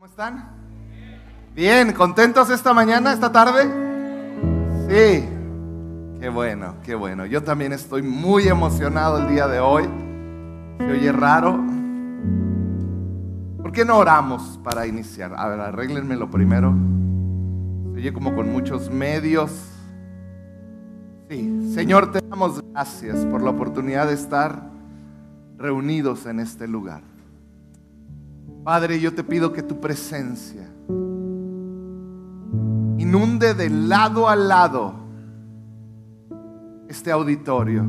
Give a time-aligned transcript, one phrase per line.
[0.00, 0.48] ¿Cómo están?
[1.54, 3.64] Bien, ¿contentos esta mañana, esta tarde?
[4.88, 5.28] Sí,
[6.18, 7.26] qué bueno, qué bueno.
[7.26, 9.84] Yo también estoy muy emocionado el día de hoy.
[10.78, 11.62] Se oye raro.
[13.60, 15.34] ¿Por qué no oramos para iniciar?
[15.36, 16.74] A ver, arréglenmelo primero.
[17.92, 19.50] Se oye como con muchos medios.
[21.28, 24.62] Sí, Señor, te damos gracias por la oportunidad de estar
[25.58, 27.09] reunidos en este lugar.
[28.64, 30.68] Padre, yo te pido que tu presencia
[32.98, 34.94] inunde de lado a lado
[36.88, 37.84] este auditorio,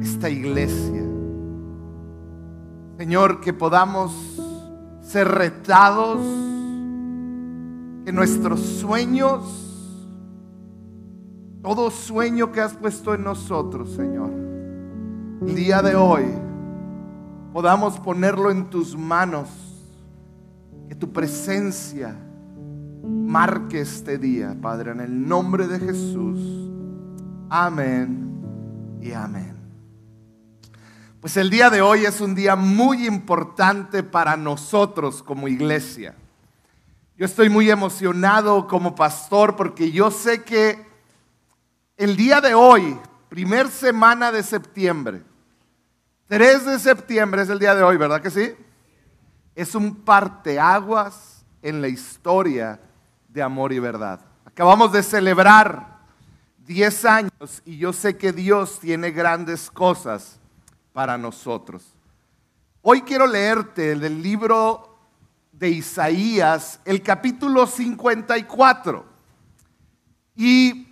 [0.00, 1.02] esta iglesia.
[2.96, 4.12] Señor, que podamos
[5.00, 6.20] ser retados,
[8.04, 9.42] que nuestros sueños,
[11.62, 14.30] todo sueño que has puesto en nosotros, Señor,
[15.46, 16.24] el día de hoy,
[17.52, 19.48] podamos ponerlo en tus manos,
[20.88, 22.16] que tu presencia
[23.02, 26.70] marque este día, Padre, en el nombre de Jesús.
[27.48, 29.56] Amén y amén.
[31.20, 36.14] Pues el día de hoy es un día muy importante para nosotros como iglesia.
[37.16, 40.86] Yo estoy muy emocionado como pastor porque yo sé que
[41.98, 42.98] el día de hoy,
[43.28, 45.22] primer semana de septiembre,
[46.30, 48.54] 3 de septiembre es el día de hoy, ¿verdad que sí?
[49.56, 52.78] Es un parteaguas en la historia
[53.26, 54.20] de amor y verdad.
[54.44, 55.98] Acabamos de celebrar
[56.68, 60.38] 10 años y yo sé que Dios tiene grandes cosas
[60.92, 61.96] para nosotros.
[62.80, 65.00] Hoy quiero leerte del libro
[65.50, 69.04] de Isaías, el capítulo 54.
[70.36, 70.89] Y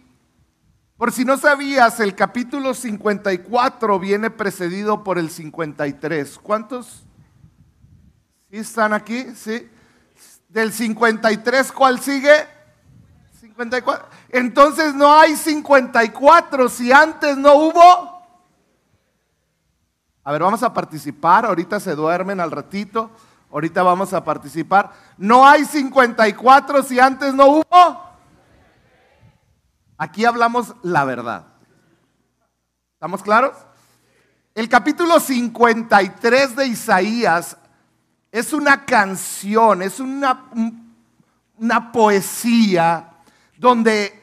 [0.99, 6.41] por si no sabías, el capítulo 54 viene precedido por el 53.
[6.43, 7.05] ¿Cuántos?
[8.51, 9.27] ¿Sí están aquí?
[9.37, 9.71] ¿Sí?
[10.49, 12.35] Del 53, ¿cuál sigue?
[13.39, 14.09] 54.
[14.31, 18.19] Entonces no hay 54 si antes no hubo.
[20.25, 21.47] A ver, vamos a participar.
[21.47, 23.13] Ahorita se duermen al ratito.
[23.53, 24.91] Ahorita vamos a participar.
[25.17, 28.08] No hay 54 si antes no hubo.
[29.99, 31.47] Aquí hablamos la verdad.
[32.95, 33.57] ¿Estamos claros?
[34.55, 37.57] El capítulo 53 de Isaías
[38.31, 40.45] es una canción, es una,
[41.57, 43.11] una poesía
[43.57, 44.19] donde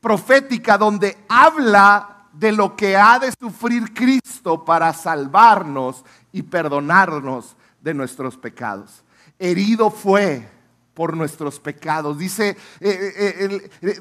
[0.00, 7.94] profética donde habla de lo que ha de sufrir Cristo para salvarnos y perdonarnos de
[7.94, 9.04] nuestros pecados.
[9.38, 10.48] Herido fue
[10.94, 12.18] por nuestros pecados.
[12.18, 13.96] Dice, eh, eh,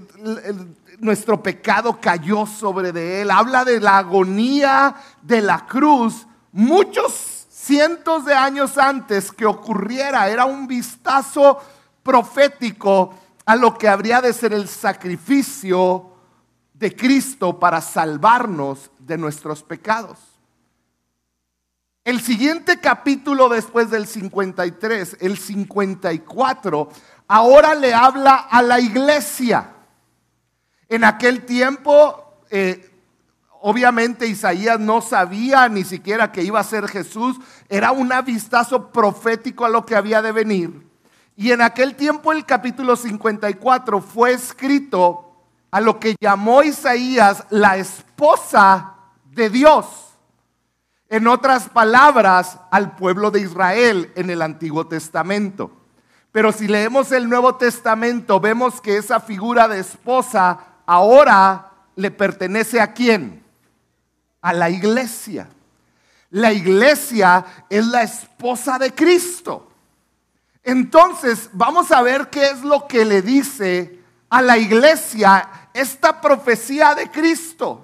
[1.00, 3.32] nuestro pecado cayó sobre de él.
[3.32, 6.28] Habla de la agonía de la cruz.
[6.52, 11.60] Muchos cientos de años antes que ocurriera, era un vistazo
[12.02, 13.14] profético
[13.46, 16.12] a lo que habría de ser el sacrificio
[16.74, 20.18] de Cristo para salvarnos de nuestros pecados.
[22.06, 26.90] El siguiente capítulo después del 53, el 54,
[27.28, 29.74] ahora le habla a la iglesia.
[30.90, 32.90] En aquel tiempo, eh,
[33.62, 37.38] obviamente Isaías no sabía ni siquiera que iba a ser Jesús,
[37.68, 40.88] era un vistazo profético a lo que había de venir.
[41.36, 45.36] Y en aquel tiempo el capítulo 54 fue escrito
[45.70, 49.86] a lo que llamó Isaías la esposa de Dios.
[51.10, 55.72] En otras palabras, al pueblo de Israel en el Antiguo Testamento.
[56.32, 62.82] Pero si leemos el Nuevo Testamento, vemos que esa figura de esposa ahora le pertenece
[62.82, 63.44] a quién?
[64.42, 65.48] A la iglesia.
[66.32, 69.72] La iglesia es la esposa de Cristo.
[70.64, 74.00] Entonces, vamos a ver qué es lo que le dice
[74.30, 77.84] a la iglesia esta profecía de Cristo.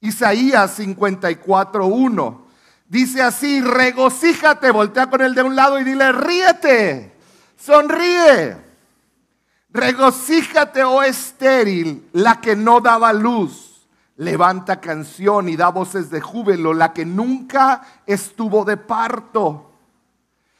[0.00, 2.40] Isaías 54.1.
[2.86, 7.12] Dice así, regocíjate, voltea con el de un lado y dile, ríete,
[7.56, 8.56] sonríe.
[9.74, 13.88] Regocíjate, oh estéril, la que no daba luz.
[14.16, 19.72] Levanta canción y da voces de júbilo, la que nunca estuvo de parto.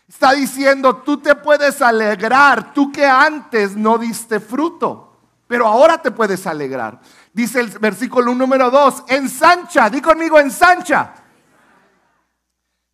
[0.09, 5.17] Está diciendo, tú te puedes alegrar, tú que antes no diste fruto,
[5.47, 7.01] pero ahora te puedes alegrar.
[7.33, 11.15] Dice el versículo número 2, ensancha, di conmigo ensancha.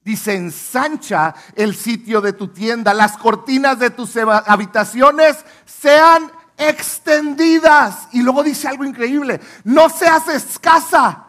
[0.03, 5.37] Dice, ensancha el sitio de tu tienda, las cortinas de tus habitaciones
[5.67, 8.09] sean extendidas.
[8.13, 11.27] Y luego dice algo increíble, no seas escasa,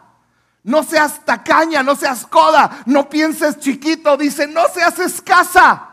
[0.62, 5.88] no seas tacaña, no seas coda, no pienses chiquito, dice, no seas escasa.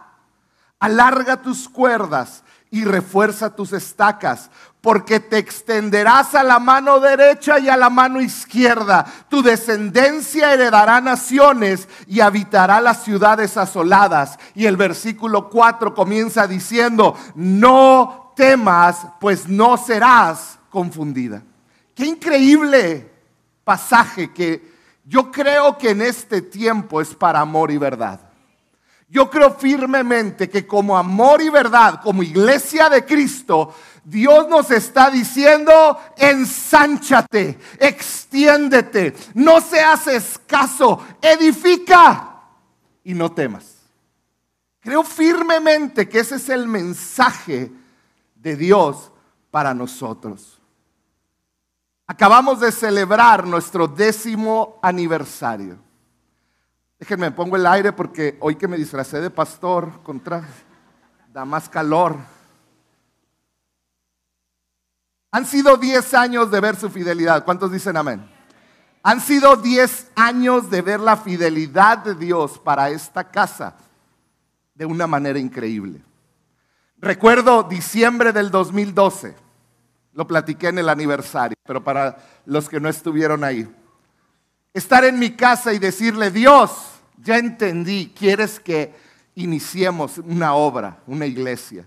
[0.79, 4.49] alarga tus cuerdas y refuerza tus estacas,
[4.81, 9.05] porque te extenderás a la mano derecha y a la mano izquierda.
[9.27, 14.39] Tu descendencia heredará naciones y habitará las ciudades asoladas.
[14.55, 21.43] Y el versículo 4 comienza diciendo, no temas, pues no serás confundida.
[21.93, 23.11] Qué increíble
[23.65, 24.73] pasaje que
[25.03, 28.28] yo creo que en este tiempo es para amor y verdad.
[29.09, 33.73] Yo creo firmemente que como amor y verdad, como iglesia de Cristo,
[34.03, 42.41] Dios nos está diciendo, ensánchate, extiéndete, no seas escaso, edifica
[43.03, 43.77] y no temas.
[44.79, 47.71] Creo firmemente que ese es el mensaje
[48.35, 49.11] de Dios
[49.49, 50.59] para nosotros.
[52.05, 55.88] Acabamos de celebrar nuestro décimo aniversario.
[56.99, 60.43] Déjenme, pongo el aire porque hoy que me disfracé de pastor, contra,
[61.31, 62.17] da más calor.
[65.31, 67.45] Han sido 10 años de ver su fidelidad.
[67.45, 68.29] ¿Cuántos dicen amén?
[69.01, 73.75] Han sido 10 años de ver la fidelidad de Dios para esta casa
[74.75, 76.03] de una manera increíble.
[76.97, 79.49] Recuerdo diciembre del 2012
[80.13, 83.73] lo platiqué en el aniversario, pero para los que no estuvieron ahí.
[84.73, 86.71] Estar en mi casa y decirle, Dios,
[87.17, 88.93] ya entendí, quieres que
[89.35, 91.85] iniciemos una obra, una iglesia.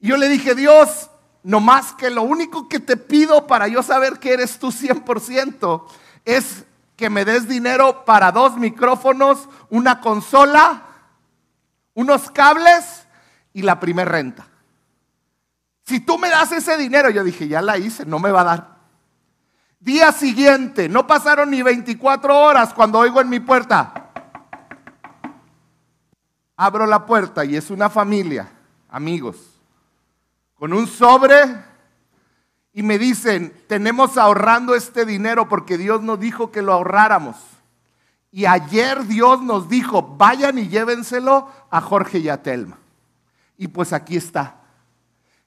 [0.00, 1.10] Y yo le dije, Dios,
[1.42, 5.84] no más que lo único que te pido para yo saber que eres tú 100%
[6.24, 6.64] es
[6.96, 10.84] que me des dinero para dos micrófonos, una consola,
[11.94, 13.06] unos cables
[13.52, 14.46] y la primer renta.
[15.84, 18.44] Si tú me das ese dinero, yo dije, ya la hice, no me va a
[18.44, 18.71] dar.
[19.82, 24.10] Día siguiente, no pasaron ni 24 horas cuando oigo en mi puerta.
[26.56, 28.48] Abro la puerta y es una familia,
[28.88, 29.58] amigos,
[30.54, 31.34] con un sobre
[32.72, 37.34] y me dicen, tenemos ahorrando este dinero porque Dios nos dijo que lo ahorráramos.
[38.30, 42.78] Y ayer Dios nos dijo, vayan y llévenselo a Jorge y a Telma.
[43.58, 44.62] Y pues aquí está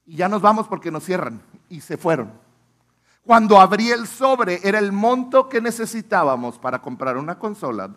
[0.05, 1.41] y ya nos vamos porque nos cierran.
[1.69, 2.44] Y se fueron.
[3.25, 7.89] Cuando abrí el sobre era el monto que necesitábamos para comprar una consola,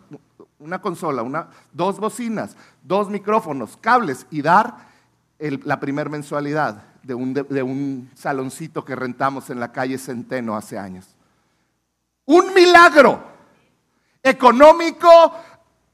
[0.57, 4.89] una consola, dos bocinas, dos micrófonos, cables y dar
[5.37, 11.15] la primer mensualidad de un saloncito que rentamos en la calle Centeno hace años.
[12.25, 13.21] Un milagro
[14.23, 15.09] económico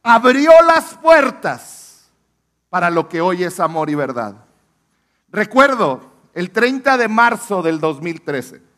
[0.02, 2.10] abrió las puertas
[2.70, 4.36] para lo que hoy es amor y verdad.
[5.30, 6.02] Recuerdo
[6.34, 8.75] el 30 de marzo del 2013.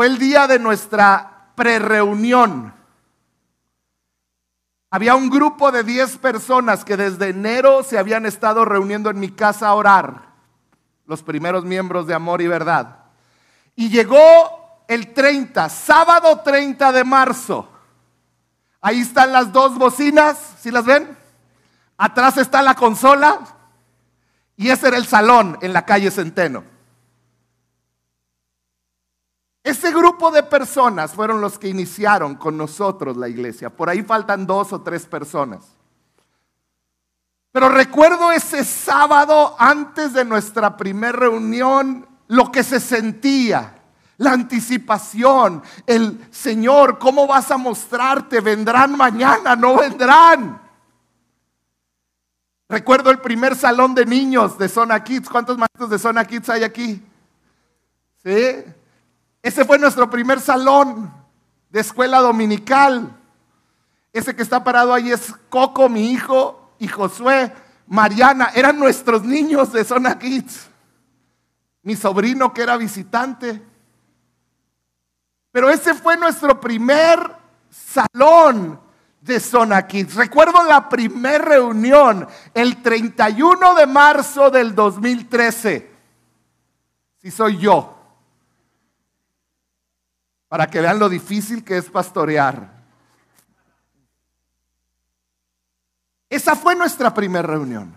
[0.00, 2.72] Fue el día de nuestra prereunión.
[4.90, 9.30] Había un grupo de 10 personas que desde enero se habían estado reuniendo en mi
[9.30, 10.22] casa a orar,
[11.04, 12.96] los primeros miembros de Amor y Verdad.
[13.76, 17.68] Y llegó el 30, sábado 30 de marzo.
[18.80, 21.14] Ahí están las dos bocinas, ¿sí las ven?
[21.98, 23.38] Atrás está la consola
[24.56, 26.79] y ese era el salón en la calle Centeno.
[29.62, 33.70] Ese grupo de personas fueron los que iniciaron con nosotros la iglesia.
[33.70, 35.76] Por ahí faltan dos o tres personas.
[37.52, 43.82] Pero recuerdo ese sábado antes de nuestra primera reunión, lo que se sentía,
[44.18, 48.40] la anticipación, el Señor, ¿cómo vas a mostrarte?
[48.40, 49.56] ¿Vendrán mañana?
[49.56, 50.60] ¿No vendrán?
[52.68, 55.28] Recuerdo el primer salón de niños de Zona Kids.
[55.28, 57.02] ¿Cuántos maestros de Zona Kids hay aquí?
[58.22, 58.64] ¿Sí?
[59.42, 61.12] Ese fue nuestro primer salón
[61.70, 63.16] de escuela dominical.
[64.12, 67.52] Ese que está parado ahí es Coco, mi hijo, y Josué,
[67.86, 68.50] Mariana.
[68.54, 70.68] Eran nuestros niños de Zona Kids.
[71.82, 73.62] Mi sobrino que era visitante.
[75.52, 77.36] Pero ese fue nuestro primer
[77.70, 78.80] salón
[79.20, 80.14] de Zona Kids.
[80.14, 85.90] Recuerdo la primera reunión, el 31 de marzo del 2013.
[87.18, 87.99] Si soy yo.
[90.50, 92.72] Para que vean lo difícil que es pastorear.
[96.28, 97.94] Esa fue nuestra primera reunión.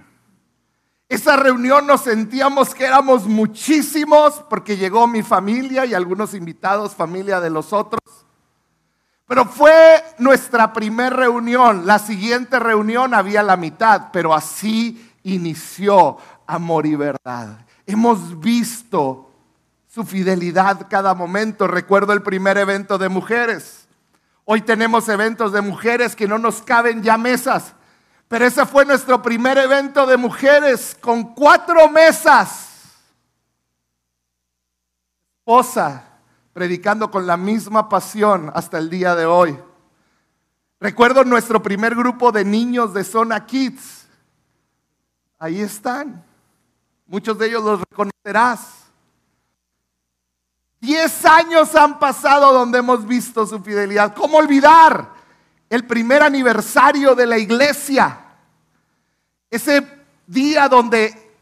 [1.10, 7.40] Esa reunión nos sentíamos que éramos muchísimos porque llegó mi familia y algunos invitados, familia
[7.40, 8.02] de los otros.
[9.26, 11.88] Pero fue nuestra primera reunión.
[11.88, 17.66] La siguiente reunión había la mitad, pero así inició amor y verdad.
[17.88, 19.33] Hemos visto
[19.94, 21.68] su fidelidad cada momento.
[21.68, 23.88] Recuerdo el primer evento de mujeres.
[24.44, 27.76] Hoy tenemos eventos de mujeres que no nos caben ya mesas
[28.28, 32.72] Pero ese fue nuestro primer evento de mujeres con cuatro mesas.
[35.38, 36.04] Esposa,
[36.54, 39.60] predicando con la misma pasión hasta el día de hoy.
[40.80, 44.08] Recuerdo nuestro primer grupo de niños de Zona Kids.
[45.38, 46.26] Ahí están.
[47.06, 48.83] Muchos de ellos los reconocerás.
[50.84, 54.14] Diez años han pasado donde hemos visto su fidelidad.
[54.14, 55.14] ¿Cómo olvidar
[55.70, 58.20] el primer aniversario de la iglesia?
[59.50, 59.88] Ese
[60.28, 61.38] día donde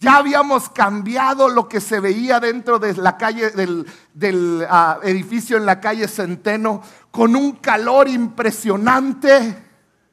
[0.00, 5.64] ya habíamos cambiado lo que se veía dentro de la calle, del, ah, edificio en
[5.64, 6.82] la calle Centeno,
[7.12, 9.62] con un calor impresionante.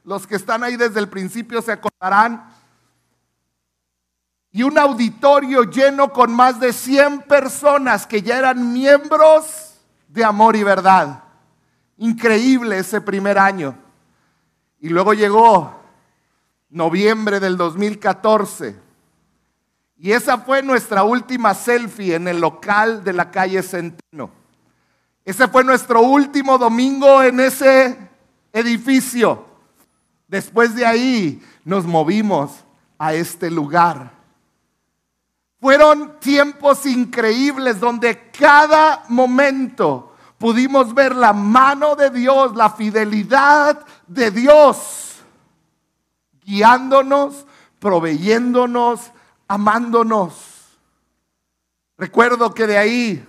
[0.04, 2.55] Los que están ahí desde el principio se acordarán
[4.56, 9.74] y un auditorio lleno con más de 100 personas que ya eran miembros
[10.08, 11.24] de Amor y Verdad.
[11.98, 13.76] Increíble ese primer año.
[14.80, 15.78] Y luego llegó
[16.70, 18.76] noviembre del 2014.
[19.98, 24.30] Y esa fue nuestra última selfie en el local de la calle Centeno.
[25.22, 27.98] Ese fue nuestro último domingo en ese
[28.54, 29.44] edificio.
[30.26, 32.64] Después de ahí nos movimos
[32.96, 34.15] a este lugar.
[35.66, 44.30] Fueron tiempos increíbles donde cada momento pudimos ver la mano de Dios, la fidelidad de
[44.30, 45.16] Dios,
[46.44, 47.46] guiándonos,
[47.80, 49.10] proveyéndonos,
[49.48, 50.34] amándonos.
[51.98, 53.28] Recuerdo que de ahí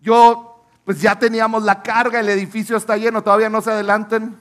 [0.00, 4.40] yo, pues ya teníamos la carga, el edificio está lleno, todavía no se adelanten.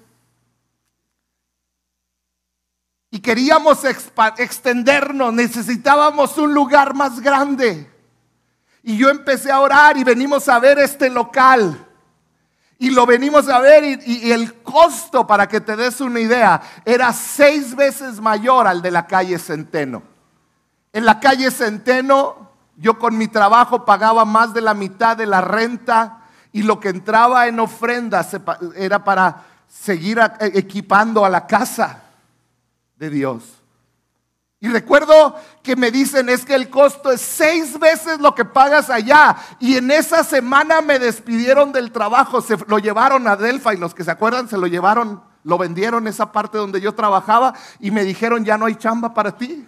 [3.09, 7.89] Y queríamos extendernos, necesitábamos un lugar más grande.
[8.83, 11.85] Y yo empecé a orar y venimos a ver este local.
[12.79, 17.11] Y lo venimos a ver y, el costo, para que te des una idea, era
[17.13, 20.03] seis veces mayor al de la calle Centeno.
[20.91, 25.41] En la calle Centeno, yo con mi trabajo pagaba más de la mitad de la
[25.41, 26.19] renta
[26.51, 28.35] y lo que entraba en ofrendas
[28.75, 32.03] era para seguir equipando a la casa
[32.97, 33.43] de Dios.
[34.59, 38.89] Y recuerdo que me dicen es que el costo es seis veces lo que pagas
[38.89, 39.37] allá.
[39.59, 43.93] Y en esa semana me despidieron del trabajo, se lo llevaron a Delfa y los
[43.93, 48.03] que se acuerdan se lo llevaron, lo vendieron esa parte donde yo trabajaba y me
[48.03, 49.67] dijeron ya no hay chamba para ti.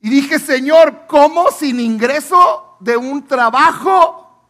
[0.00, 4.48] Y dije, Señor, ¿cómo sin ingreso de un trabajo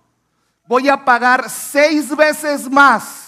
[0.67, 3.24] voy a pagar seis veces más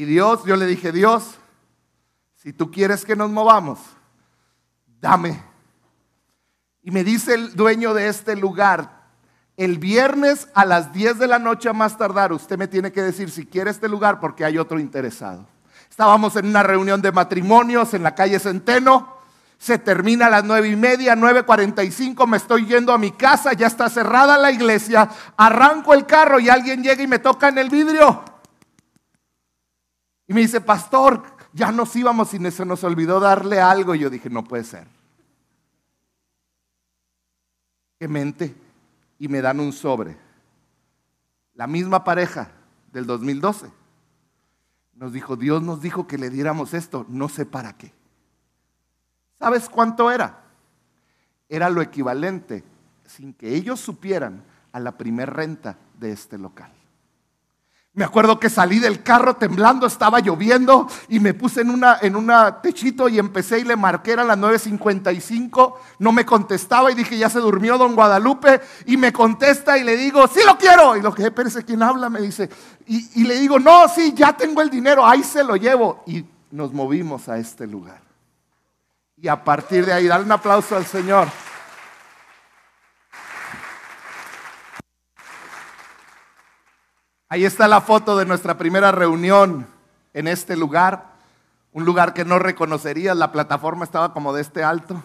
[0.00, 1.34] Y Dios, yo le dije, Dios,
[2.34, 3.78] si tú quieres que nos movamos,
[4.98, 5.42] dame.
[6.82, 9.10] Y me dice el dueño de este lugar,
[9.58, 13.02] el viernes a las 10 de la noche a más tardar, usted me tiene que
[13.02, 15.46] decir si quiere este lugar porque hay otro interesado.
[15.90, 19.18] Estábamos en una reunión de matrimonios en la calle Centeno.
[19.58, 23.66] Se termina a las nueve y media, 9.45, me estoy yendo a mi casa, ya
[23.66, 27.68] está cerrada la iglesia, arranco el carro y alguien llega y me toca en el
[27.68, 28.39] vidrio.
[30.30, 33.96] Y me dice, pastor, ya nos íbamos y se nos olvidó darle algo.
[33.96, 34.86] Y yo dije, no puede ser.
[37.98, 38.54] Que mente
[39.18, 40.16] y me dan un sobre.
[41.54, 42.52] La misma pareja
[42.92, 43.72] del 2012
[44.94, 47.92] nos dijo, Dios nos dijo que le diéramos esto, no sé para qué.
[49.36, 50.44] ¿Sabes cuánto era?
[51.48, 52.62] Era lo equivalente,
[53.04, 56.70] sin que ellos supieran, a la primer renta de este local.
[58.00, 62.16] Me acuerdo que salí del carro temblando, estaba lloviendo y me puse en una en
[62.16, 67.18] una techito y empecé y le marqué a las 9.55, no me contestaba y dije,
[67.18, 70.96] ya se durmió don Guadalupe y me contesta y le digo, sí lo quiero.
[70.96, 72.08] Y lo que espérese, ¿quién habla?
[72.08, 72.48] Me dice,
[72.86, 76.02] y, y le digo, no, sí, ya tengo el dinero, ahí se lo llevo.
[76.06, 78.00] Y nos movimos a este lugar.
[79.20, 81.28] Y a partir de ahí, dale un aplauso al Señor.
[87.32, 89.68] Ahí está la foto de nuestra primera reunión
[90.14, 91.12] en este lugar,
[91.72, 95.00] un lugar que no reconocerías, la plataforma estaba como de este alto.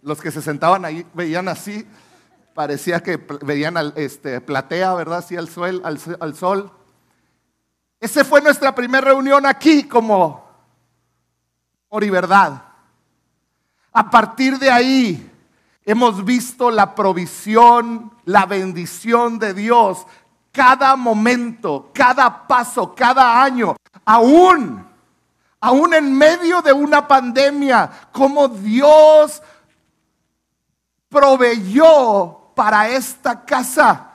[0.00, 1.84] Los que se sentaban ahí veían así,
[2.54, 5.18] parecía que veían al, este, platea, ¿verdad?
[5.18, 6.70] Así al sol, al, al sol.
[7.98, 10.48] Esa fue nuestra primera reunión aquí como
[11.88, 12.62] por verdad.
[13.90, 15.32] A partir de ahí
[15.84, 20.06] hemos visto la provisión, la bendición de Dios
[20.52, 24.86] cada momento, cada paso, cada año, aún,
[25.60, 29.42] aún en medio de una pandemia, como Dios
[31.08, 34.06] proveyó para esta casa.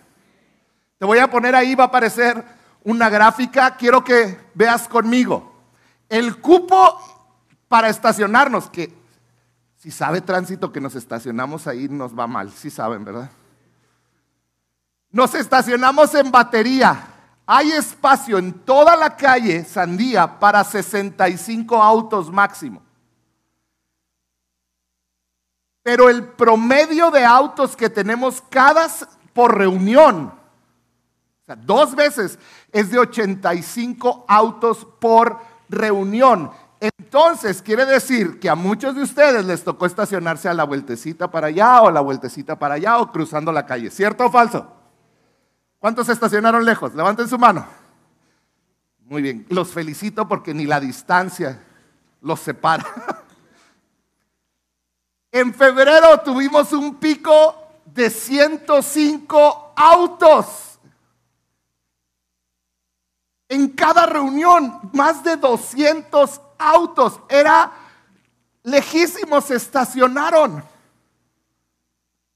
[0.98, 2.44] Te voy a poner ahí, va a aparecer
[2.82, 3.76] una gráfica.
[3.76, 5.54] Quiero que veas conmigo.
[6.08, 7.17] El cupo
[7.68, 8.92] para estacionarnos, que
[9.76, 13.30] si sabe tránsito que nos estacionamos ahí nos va mal, si saben, ¿verdad?
[15.10, 17.14] Nos estacionamos en batería.
[17.46, 22.82] Hay espacio en toda la calle Sandía para 65 autos máximo.
[25.82, 28.88] Pero el promedio de autos que tenemos cada
[29.32, 32.38] por reunión, o sea, dos veces,
[32.72, 35.38] es de 85 autos por
[35.70, 36.50] reunión.
[36.80, 41.48] Entonces, quiere decir que a muchos de ustedes les tocó estacionarse a la vueltecita para
[41.48, 43.90] allá o la vueltecita para allá o cruzando la calle.
[43.90, 44.72] ¿Cierto o falso?
[45.78, 46.94] ¿Cuántos se estacionaron lejos?
[46.94, 47.66] Levanten su mano.
[49.06, 51.60] Muy bien, los felicito porque ni la distancia
[52.20, 52.84] los separa.
[55.30, 60.78] En febrero tuvimos un pico de 105 autos.
[63.46, 67.72] En cada reunión, más de 200 autos, era
[68.62, 70.62] lejísimos, se estacionaron.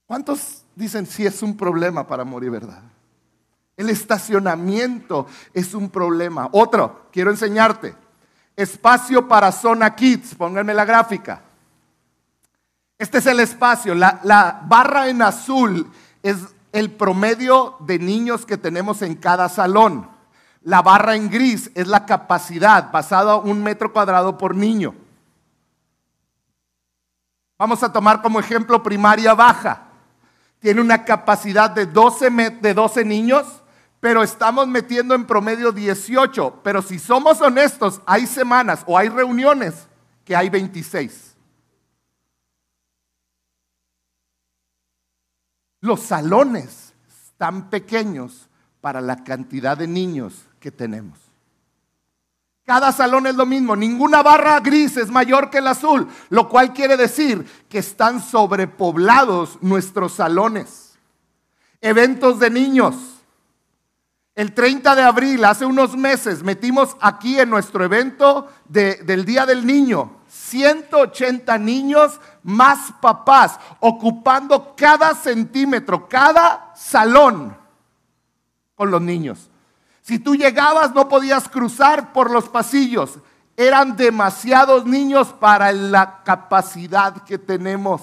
[0.07, 2.83] ¿Cuántos dicen si es un problema para morir, verdad?
[3.77, 6.49] El estacionamiento es un problema.
[6.53, 7.95] Otro, quiero enseñarte.
[8.55, 11.43] Espacio para zona kids, pónganme la gráfica.
[12.99, 13.95] Este es el espacio.
[13.95, 15.91] La, la barra en azul
[16.23, 16.37] es
[16.73, 20.12] el promedio de niños que tenemos en cada salón.
[20.65, 24.95] La barra en gris es la capacidad basada en un metro cuadrado por niño.
[27.59, 29.89] Vamos a tomar como ejemplo primaria baja.
[30.61, 33.63] Tiene una capacidad de 12, de 12 niños,
[33.99, 36.61] pero estamos metiendo en promedio 18.
[36.63, 39.89] Pero si somos honestos, hay semanas o hay reuniones
[40.25, 41.37] que hay 26.
[45.81, 48.49] Los salones están pequeños
[48.81, 51.19] para la cantidad de niños que tenemos.
[52.65, 56.73] Cada salón es lo mismo, ninguna barra gris es mayor que el azul, lo cual
[56.73, 60.95] quiere decir que están sobrepoblados nuestros salones.
[61.81, 62.95] Eventos de niños.
[64.37, 69.67] El 30 de abril, hace unos meses, metimos aquí en nuestro evento del Día del
[69.67, 77.55] Niño 180 niños más papás, ocupando cada centímetro, cada salón
[78.75, 79.52] con los niños.
[80.03, 83.19] Si tú llegabas no podías cruzar por los pasillos.
[83.57, 88.03] Eran demasiados niños para la capacidad que tenemos.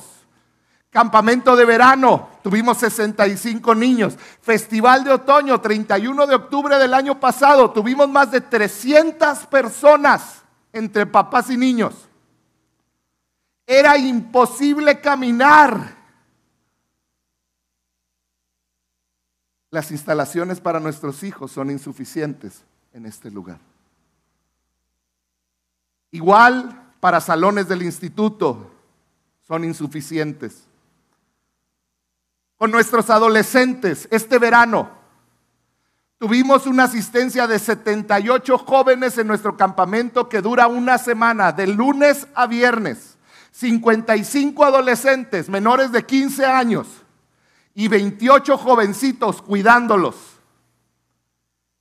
[0.89, 4.15] Campamento de verano, tuvimos 65 niños.
[4.41, 11.05] Festival de otoño, 31 de octubre del año pasado, tuvimos más de 300 personas entre
[11.05, 11.93] papás y niños.
[13.67, 15.98] Era imposible caminar
[19.71, 23.59] Las instalaciones para nuestros hijos son insuficientes en este lugar.
[26.11, 28.71] Igual para salones del instituto
[29.47, 30.63] son insuficientes.
[32.57, 34.89] Con nuestros adolescentes, este verano
[36.17, 42.27] tuvimos una asistencia de 78 jóvenes en nuestro campamento que dura una semana, de lunes
[42.33, 43.17] a viernes.
[43.51, 46.87] 55 adolescentes menores de 15 años
[47.79, 50.15] y 28 jovencitos cuidándolos.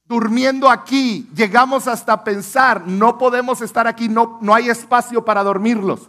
[0.05, 6.09] durmiendo aquí, llegamos hasta pensar, no podemos estar aquí, no, no hay espacio para dormirlos.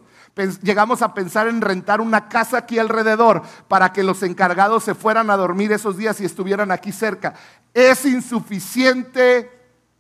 [0.61, 5.31] Llegamos a pensar en rentar una casa aquí alrededor para que los encargados se fueran
[5.31, 7.33] a dormir esos días y estuvieran aquí cerca.
[7.73, 9.51] Es insuficiente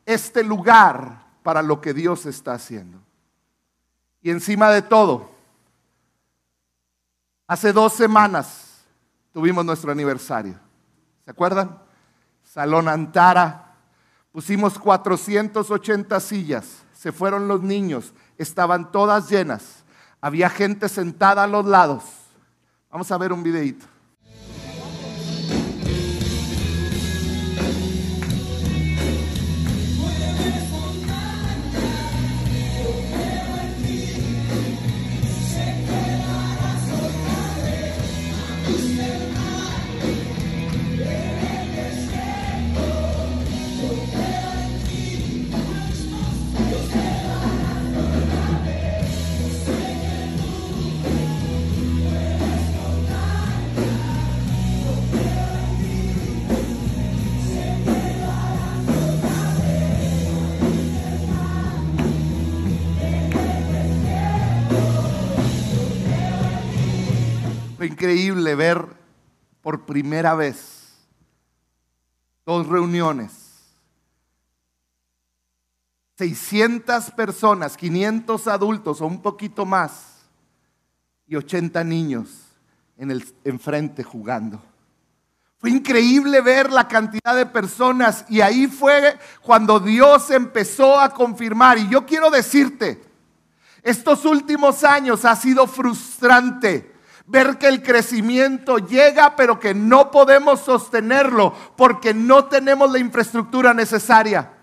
[0.05, 2.99] este lugar para lo que Dios está haciendo.
[4.21, 5.31] Y encima de todo,
[7.47, 8.68] hace dos semanas
[9.39, 10.59] tuvimos nuestro aniversario.
[11.23, 11.79] ¿Se acuerdan?
[12.43, 13.67] Salón Antara,
[14.33, 19.85] Pusimos 480 sillas, se fueron los niños, estaban todas llenas,
[20.19, 22.03] había gente sentada a los lados.
[22.91, 23.85] Vamos a ver un videito.
[67.89, 68.85] Increíble ver
[69.61, 70.93] por primera vez
[72.45, 73.47] dos reuniones.
[76.17, 80.17] 600 personas, 500 adultos o un poquito más
[81.25, 82.29] y 80 niños
[82.97, 84.61] en el enfrente jugando.
[85.57, 91.77] Fue increíble ver la cantidad de personas y ahí fue cuando Dios empezó a confirmar.
[91.77, 93.01] Y yo quiero decirte,
[93.81, 96.98] estos últimos años ha sido frustrante
[97.29, 103.73] ver que el crecimiento llega, pero que no podemos sostenerlo porque no tenemos la infraestructura
[103.73, 104.53] necesaria.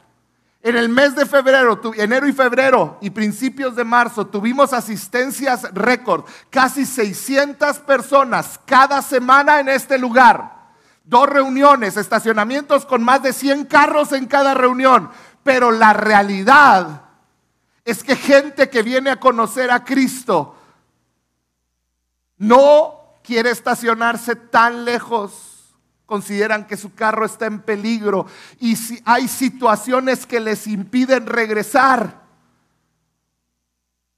[0.62, 6.24] En el mes de febrero, enero y febrero y principios de marzo tuvimos asistencias récord,
[6.50, 10.56] casi 600 personas cada semana en este lugar.
[11.04, 15.08] Dos reuniones, estacionamientos con más de 100 carros en cada reunión.
[15.44, 17.02] Pero la realidad
[17.84, 20.55] es que gente que viene a conocer a Cristo
[22.38, 25.74] no quiere estacionarse tan lejos.
[26.06, 28.26] Consideran que su carro está en peligro
[28.60, 32.22] y si hay situaciones que les impiden regresar.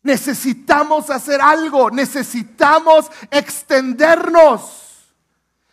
[0.03, 4.85] Necesitamos hacer algo, necesitamos extendernos.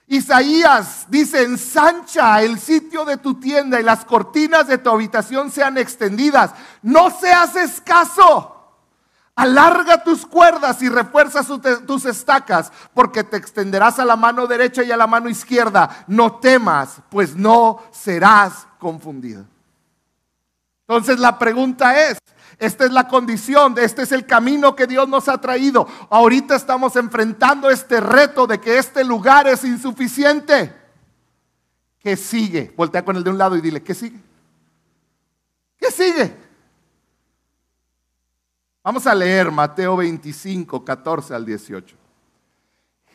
[0.08, 5.78] Isaías dice, ensancha el sitio de tu tienda y las cortinas de tu habitación sean
[5.78, 6.52] extendidas.
[6.82, 8.55] No seas escaso.
[9.36, 11.42] Alarga tus cuerdas y refuerza
[11.86, 16.06] tus estacas, porque te extenderás a la mano derecha y a la mano izquierda.
[16.08, 19.46] No temas, pues no serás confundido.
[20.88, 22.18] Entonces la pregunta es,
[22.60, 25.86] esta es la condición, este es el camino que Dios nos ha traído.
[26.10, 30.74] Ahorita estamos enfrentando este reto de que este lugar es insuficiente.
[32.00, 32.74] ¿Qué sigue?
[32.78, 34.20] Voltea con el de un lado y dile, ¿qué sigue?
[35.78, 36.45] ¿Qué sigue?
[38.86, 41.96] Vamos a leer Mateo 25, 14 al 18.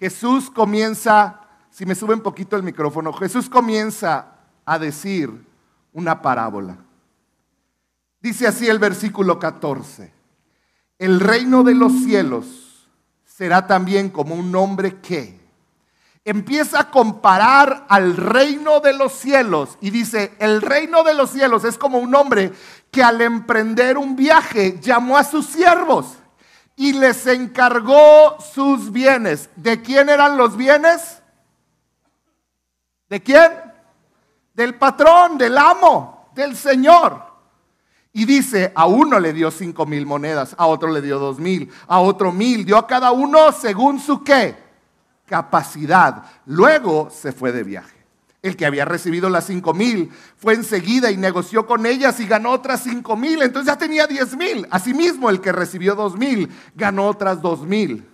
[0.01, 4.33] Jesús comienza, si me sube un poquito el micrófono, Jesús comienza
[4.65, 5.31] a decir
[5.93, 6.77] una parábola.
[8.21, 10.13] Dice así el versículo 14,
[10.99, 12.89] el reino de los cielos
[13.25, 15.40] será también como un hombre que
[16.25, 21.65] empieza a comparar al reino de los cielos y dice, el reino de los cielos
[21.65, 22.53] es como un hombre
[22.91, 26.17] que al emprender un viaje llamó a sus siervos
[26.77, 29.51] y les encargó sus bienes.
[29.57, 31.23] ¿De quién eran los bienes?
[33.09, 33.51] ¿De quién?
[34.55, 37.31] Del patrón, del amo, del Señor.
[38.13, 41.73] Y dice, a uno le dio cinco mil monedas, a otro le dio dos mil,
[41.87, 44.70] a otro mil, dio a cada uno según su qué,
[45.31, 46.25] capacidad.
[46.45, 47.97] Luego se fue de viaje.
[48.43, 52.51] El que había recibido las cinco mil fue enseguida y negoció con ellas y ganó
[52.51, 53.41] otras cinco mil.
[53.41, 54.67] Entonces ya tenía diez mil.
[54.71, 58.09] Asimismo, el que recibió dos mil ganó otras dos mil.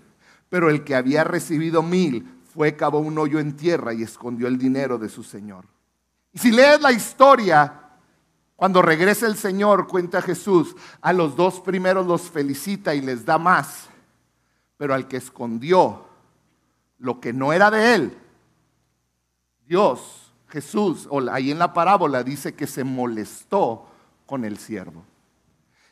[0.51, 4.59] Pero el que había recibido mil fue, cavó un hoyo en tierra y escondió el
[4.59, 5.65] dinero de su señor.
[6.33, 7.81] Y si lees la historia,
[8.57, 13.39] cuando regresa el Señor, cuenta Jesús, a los dos primeros los felicita y les da
[13.39, 13.89] más.
[14.77, 16.06] Pero al que escondió
[16.99, 18.19] lo que no era de él,
[19.67, 23.87] Dios, Jesús, o ahí en la parábola dice que se molestó
[24.27, 25.05] con el siervo.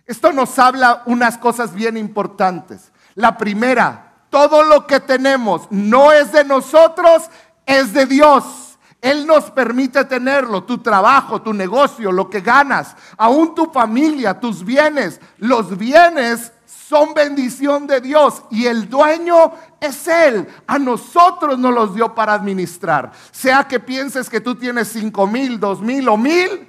[0.07, 2.93] Esto nos habla unas cosas bien importantes.
[3.15, 7.31] La primera, todo lo que tenemos no es de nosotros,
[7.67, 8.79] es de Dios.
[9.01, 14.65] Él nos permite tenerlo, tu trabajo, tu negocio, lo que ganas, aún tu familia, tus
[14.65, 15.21] bienes.
[15.37, 16.53] Los bienes
[16.95, 20.47] son bendición de Dios y el dueño es Él.
[20.65, 23.11] A nosotros nos los dio para administrar.
[23.33, 26.69] Sea que pienses que tú tienes cinco mil, dos mil o mil,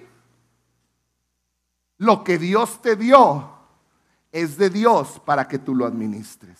[1.99, 3.51] lo que Dios te dio
[4.31, 6.57] es de Dios para que tú lo administres.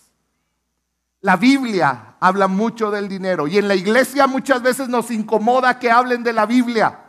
[1.22, 5.90] La Biblia habla mucho del dinero y en la iglesia muchas veces nos incomoda que
[5.90, 7.05] hablen de la Biblia.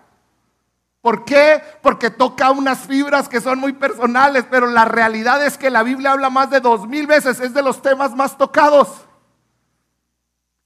[1.07, 1.63] ¿Por qué?
[1.83, 6.11] Porque toca unas fibras que son muy personales, pero la realidad es que la Biblia
[6.11, 8.89] habla más de dos mil veces, es de los temas más tocados.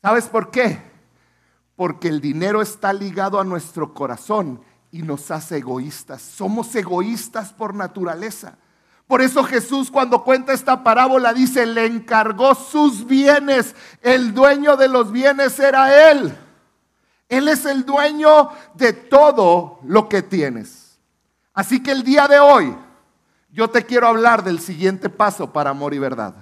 [0.01, 0.81] ¿Sabes por qué?
[1.77, 6.23] Porque el dinero está ligado a nuestro corazón y nos hace egoístas.
[6.23, 8.57] Somos egoístas por naturaleza.
[9.07, 13.75] Por eso Jesús cuando cuenta esta parábola dice, le encargó sus bienes.
[14.01, 16.35] El dueño de los bienes era Él.
[17.31, 20.99] Él es el dueño de todo lo que tienes.
[21.55, 22.77] Así que el día de hoy
[23.53, 26.35] yo te quiero hablar del siguiente paso para amor y verdad.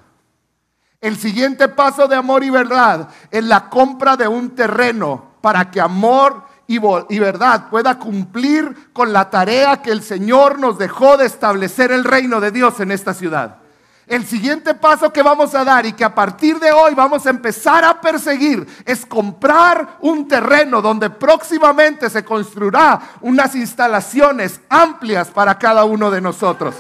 [1.01, 5.81] El siguiente paso de amor y verdad es la compra de un terreno para que
[5.81, 6.79] amor y,
[7.19, 12.41] verdad pueda cumplir con la tarea que el Señor nos dejó de establecer el reino
[12.41, 13.59] de Dios en esta ciudad.
[14.09, 17.31] El siguiente paso que vamos a dar y que a partir de hoy vamos a
[17.31, 25.59] empezar a perseguir es comprar un terreno donde próximamente se construirá unas instalaciones amplias para
[25.59, 26.75] cada uno de nosotros.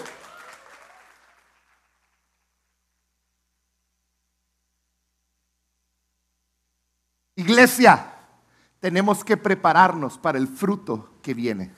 [7.36, 8.06] Iglesia,
[8.80, 11.74] tenemos que prepararnos para el fruto que viene.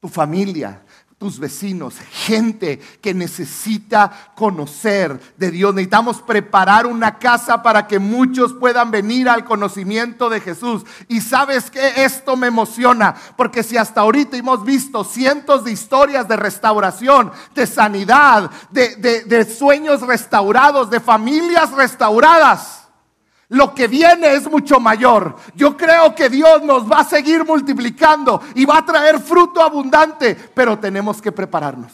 [0.00, 0.83] Tu familia,
[1.18, 5.74] tus vecinos, gente que necesita conocer de Dios.
[5.74, 10.84] Necesitamos preparar una casa para que muchos puedan venir al conocimiento de Jesús.
[11.08, 16.28] Y sabes que esto me emociona, porque si hasta ahorita hemos visto cientos de historias
[16.28, 22.83] de restauración, de sanidad, de, de sueños restaurados, de familias restauradas
[23.48, 25.36] lo que viene es mucho mayor.
[25.54, 30.34] Yo creo que Dios nos va a seguir multiplicando y va a traer fruto abundante,
[30.54, 31.92] pero tenemos que prepararnos.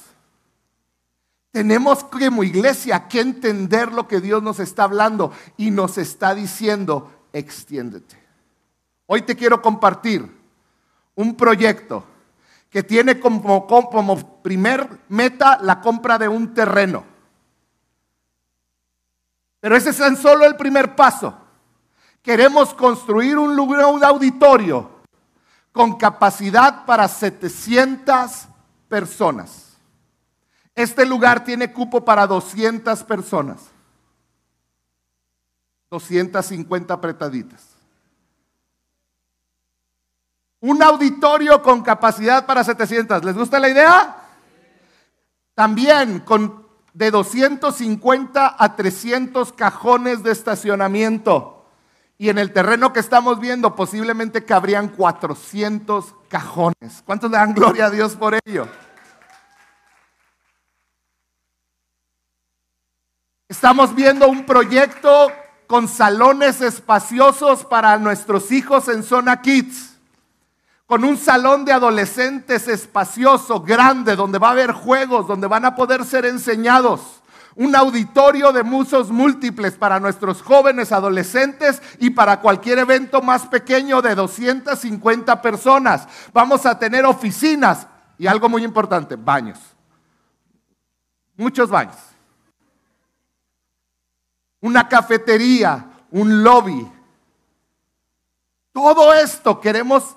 [1.52, 7.10] Tenemos como iglesia que entender lo que Dios nos está hablando y nos está diciendo,
[7.32, 8.16] extiéndete.
[9.06, 10.30] Hoy te quiero compartir
[11.16, 12.04] un proyecto
[12.70, 17.09] que tiene como, como primer meta la compra de un terreno.
[19.60, 21.36] Pero ese es tan solo el primer paso.
[22.22, 24.90] Queremos construir un lugar, un auditorio
[25.72, 28.48] con capacidad para 700
[28.88, 29.76] personas.
[30.74, 33.70] Este lugar tiene cupo para 200 personas.
[35.90, 37.66] 250 apretaditas.
[40.60, 43.24] Un auditorio con capacidad para 700.
[43.24, 44.16] ¿Les gusta la idea?
[45.54, 46.59] También con
[46.94, 51.66] de 250 a 300 cajones de estacionamiento.
[52.18, 57.02] Y en el terreno que estamos viendo posiblemente cabrían 400 cajones.
[57.06, 58.68] ¿Cuántos le dan gloria a Dios por ello?
[63.48, 65.32] Estamos viendo un proyecto
[65.66, 69.89] con salones espaciosos para nuestros hijos en zona kids,
[70.90, 75.76] con un salón de adolescentes espacioso, grande, donde va a haber juegos, donde van a
[75.76, 77.22] poder ser enseñados
[77.54, 84.02] un auditorio de musos múltiples para nuestros jóvenes, adolescentes y para cualquier evento más pequeño
[84.02, 86.08] de 250 personas.
[86.32, 87.86] Vamos a tener oficinas
[88.18, 89.60] y algo muy importante, baños.
[91.36, 91.98] Muchos baños.
[94.60, 96.90] Una cafetería, un lobby.
[98.72, 100.16] Todo esto queremos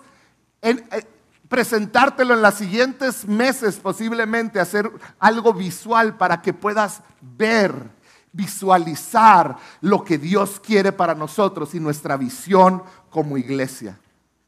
[0.64, 1.06] en, eh,
[1.50, 7.92] presentártelo en los siguientes meses, posiblemente hacer algo visual para que puedas ver,
[8.32, 14.00] visualizar lo que Dios quiere para nosotros y nuestra visión como iglesia.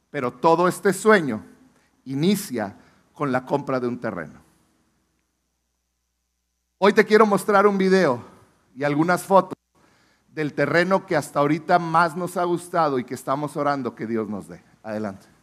[0.09, 1.43] Pero todo este sueño
[2.05, 2.75] inicia
[3.13, 4.39] con la compra de un terreno.
[6.79, 8.23] Hoy te quiero mostrar un video
[8.75, 9.53] y algunas fotos
[10.29, 14.27] del terreno que hasta ahorita más nos ha gustado y que estamos orando que Dios
[14.27, 14.63] nos dé.
[14.81, 15.34] Adelante.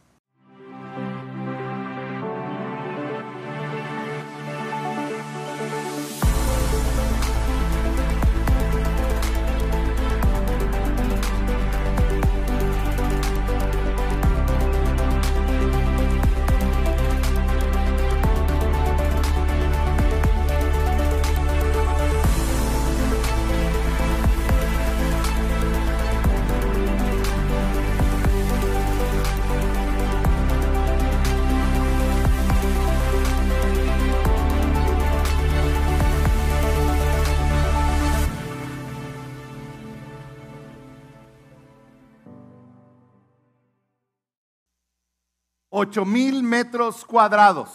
[45.83, 47.69] 8 mil metros cuadrados.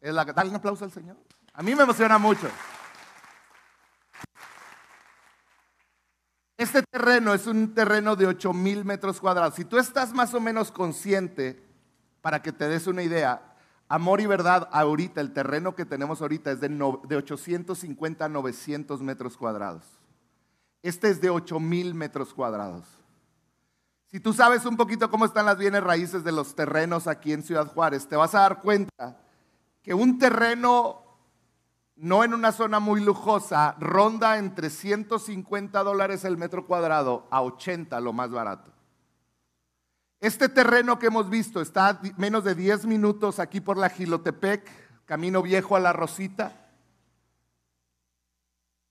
[0.00, 1.16] Dale un aplauso al Señor.
[1.54, 2.48] A mí me emociona mucho.
[6.58, 9.54] Este terreno es un terreno de 8 mil metros cuadrados.
[9.54, 11.62] Si tú estás más o menos consciente,
[12.20, 13.56] para que te des una idea,
[13.88, 19.00] amor y verdad, ahorita, el terreno que tenemos ahorita es de, de 850 a 900
[19.00, 19.84] metros cuadrados.
[20.82, 22.84] Este es de 8 mil metros cuadrados.
[24.14, 27.42] Si tú sabes un poquito cómo están las bienes raíces de los terrenos aquí en
[27.42, 29.18] Ciudad Juárez, te vas a dar cuenta
[29.82, 31.02] que un terreno
[31.96, 37.98] no en una zona muy lujosa ronda entre 150 dólares el metro cuadrado a 80
[37.98, 38.70] lo más barato.
[40.20, 45.42] Este terreno que hemos visto está menos de 10 minutos aquí por la Gilotepec, camino
[45.42, 46.70] viejo a la Rosita.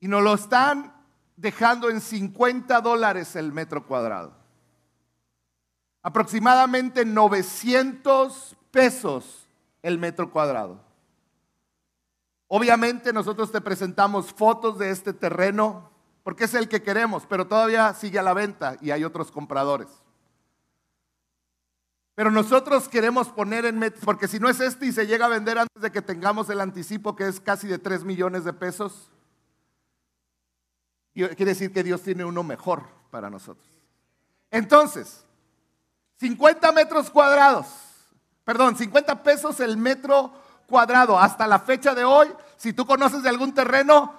[0.02, 0.94] Y nos lo están
[1.38, 4.43] dejando en 50 dólares el metro cuadrado
[6.04, 9.48] aproximadamente 900 pesos
[9.82, 10.80] el metro cuadrado.
[12.48, 15.90] Obviamente nosotros te presentamos fotos de este terreno
[16.24, 19.88] porque es el que queremos, pero todavía sigue a la venta y hay otros compradores.
[22.16, 25.30] Pero nosotros queremos poner en metro, porque si no es este y se llega a
[25.30, 29.10] vender antes de que tengamos el anticipo que es casi de 3 millones de pesos,
[31.14, 33.68] quiere decir que Dios tiene uno mejor para nosotros.
[34.52, 35.23] Entonces,
[36.24, 37.68] 50 metros cuadrados,
[38.46, 40.32] perdón, 50 pesos el metro
[40.68, 41.20] cuadrado.
[41.20, 44.14] Hasta la fecha de hoy, si tú conoces de algún terreno,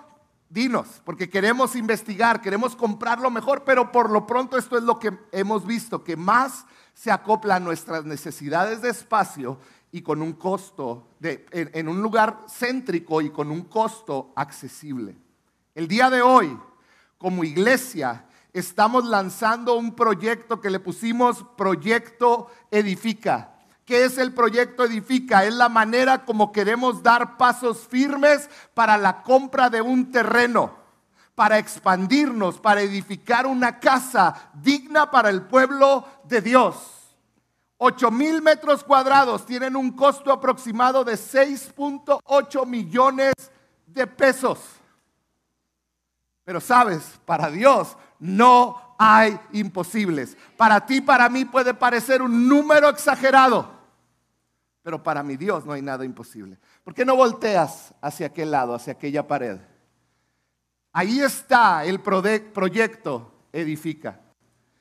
[0.50, 5.18] dinos, porque queremos investigar, queremos comprarlo mejor, pero por lo pronto esto es lo que
[5.32, 9.58] hemos visto, que más se acopla a nuestras necesidades de espacio
[9.90, 15.16] y con un costo, en, en un lugar céntrico y con un costo accesible.
[15.74, 16.54] El día de hoy,
[17.16, 23.50] como iglesia, estamos lanzando un proyecto que le pusimos Proyecto Edifica.
[23.84, 25.44] ¿Qué es el proyecto Edifica?
[25.44, 30.72] Es la manera como queremos dar pasos firmes para la compra de un terreno,
[31.34, 36.76] para expandirnos, para edificar una casa digna para el pueblo de Dios.
[37.78, 43.34] 8 mil metros cuadrados tienen un costo aproximado de 6.8 millones
[43.86, 44.60] de pesos.
[46.44, 50.36] Pero sabes, para Dios no hay imposibles.
[50.56, 53.70] Para ti, para mí puede parecer un número exagerado,
[54.82, 56.58] pero para mi Dios no hay nada imposible.
[56.82, 59.58] ¿Por qué no volteas hacia aquel lado, hacia aquella pared?
[60.92, 64.20] Ahí está el proyecto Edifica.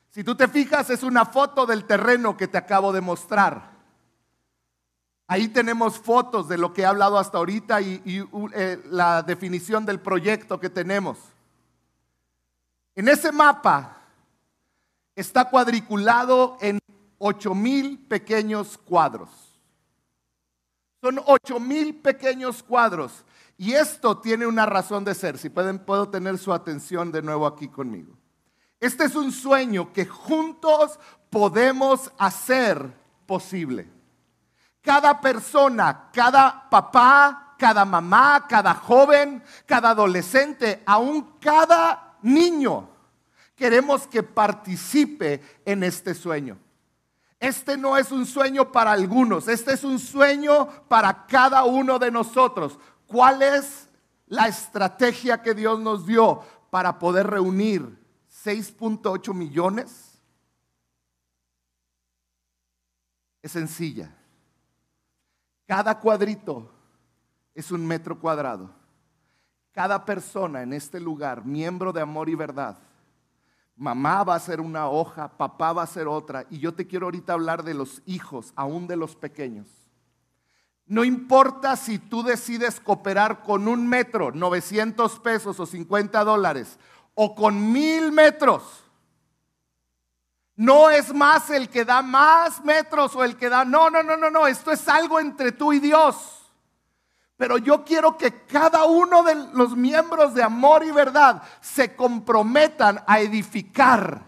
[0.08, 3.72] Si tú te fijas, es una foto del terreno que te acabo de mostrar.
[5.26, 10.00] Ahí tenemos fotos de lo que he hablado hasta ahorita y, eh, la definición del
[10.00, 11.33] proyecto que tenemos.
[12.94, 13.96] En ese mapa
[15.16, 16.78] está cuadriculado en
[17.18, 19.30] ocho mil pequeños cuadros.
[21.00, 23.24] Son ocho mil pequeños cuadros.
[23.56, 25.38] Y esto tiene una razón de ser.
[25.38, 28.16] Si pueden, puedo tener su atención de nuevo aquí conmigo.
[28.80, 30.98] Este es un sueño que juntos
[31.30, 32.92] podemos hacer
[33.26, 33.88] posible.
[34.82, 42.88] Cada persona, cada papá, cada mamá, cada joven, cada adolescente, aún cada niño.
[43.54, 46.58] Queremos que participe en este sueño.
[47.38, 52.10] Este no es un sueño para algunos, este es un sueño para cada uno de
[52.10, 52.78] nosotros.
[53.06, 53.88] ¿Cuál es
[54.26, 57.98] la estrategia que Dios nos dio para poder reunir
[58.44, 60.18] 6.8 millones?
[63.42, 64.10] Es sencilla.
[65.66, 66.70] Cada cuadrito
[67.54, 68.83] es un metro cuadrado.
[69.74, 72.78] Cada persona en este lugar, miembro de amor y verdad,
[73.76, 77.06] mamá va a ser una hoja, papá va a ser otra, y yo te quiero
[77.06, 79.66] ahorita hablar de los hijos, aún de los pequeños.
[80.86, 86.78] No importa si tú decides cooperar con un metro, 900 pesos o 50 dólares,
[87.14, 88.84] o con mil metros.
[90.54, 93.64] No es más el que da más metros o el que da...
[93.64, 94.46] No, no, no, no, no.
[94.46, 96.43] Esto es algo entre tú y Dios.
[97.36, 103.02] Pero yo quiero que cada uno de los miembros de amor y verdad se comprometan
[103.06, 104.22] a edificar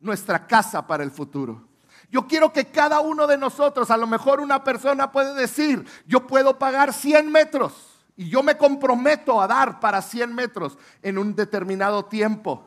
[0.00, 1.68] nuestra casa para el futuro.
[2.10, 6.26] Yo quiero que cada uno de nosotros, a lo mejor una persona puede decir, yo
[6.26, 7.72] puedo pagar 100 metros
[8.16, 12.66] y yo me comprometo a dar para 100 metros en un determinado tiempo.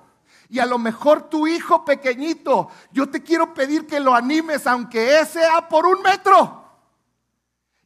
[0.49, 5.26] Y a lo mejor tu hijo pequeñito, yo te quiero pedir que lo animes, aunque
[5.26, 6.63] sea por un metro.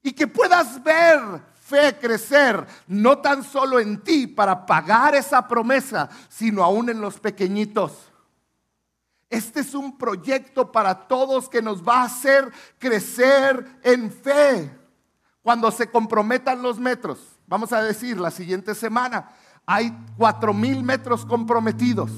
[0.02, 1.20] Y que puedas ver
[1.70, 7.20] fe crecer, no tan solo en ti para pagar esa promesa, sino aún en los
[7.20, 7.94] pequeñitos.
[9.30, 14.76] Este es un proyecto para todos que nos va a hacer crecer en fe.
[15.44, 19.32] Cuando se comprometan los metros, vamos a decir la siguiente semana,
[19.66, 22.12] hay cuatro mil metros comprometidos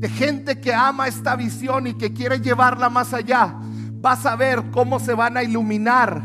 [0.00, 3.54] de gente que ama esta visión y que quiere llevarla más allá.
[4.00, 6.22] Vas a ver cómo se van a iluminar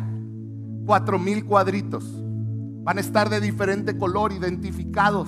[0.86, 2.25] cuatro mil cuadritos.
[2.86, 5.28] Van a estar de diferente color, identificados.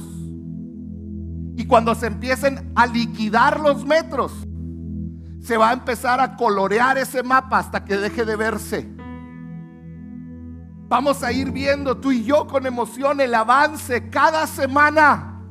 [1.56, 4.32] Y cuando se empiecen a liquidar los metros,
[5.42, 8.88] se va a empezar a colorear ese mapa hasta que deje de verse.
[10.88, 15.42] Vamos a ir viendo tú y yo con emoción el avance cada semana.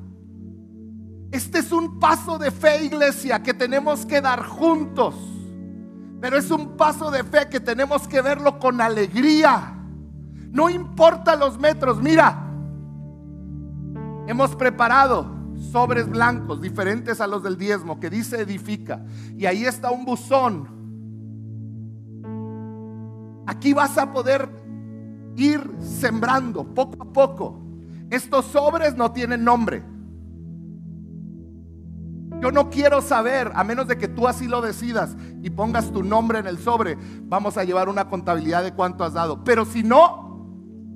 [1.32, 5.16] Este es un paso de fe, iglesia, que tenemos que dar juntos.
[6.20, 9.75] Pero es un paso de fe que tenemos que verlo con alegría.
[10.50, 12.42] No importa los metros, mira.
[14.26, 15.26] Hemos preparado
[15.70, 19.04] sobres blancos diferentes a los del diezmo que dice edifica.
[19.36, 20.76] Y ahí está un buzón.
[23.46, 24.48] Aquí vas a poder
[25.36, 27.60] ir sembrando poco a poco.
[28.10, 29.84] Estos sobres no tienen nombre.
[32.40, 36.02] Yo no quiero saber, a menos de que tú así lo decidas y pongas tu
[36.02, 39.42] nombre en el sobre, vamos a llevar una contabilidad de cuánto has dado.
[39.42, 40.25] Pero si no,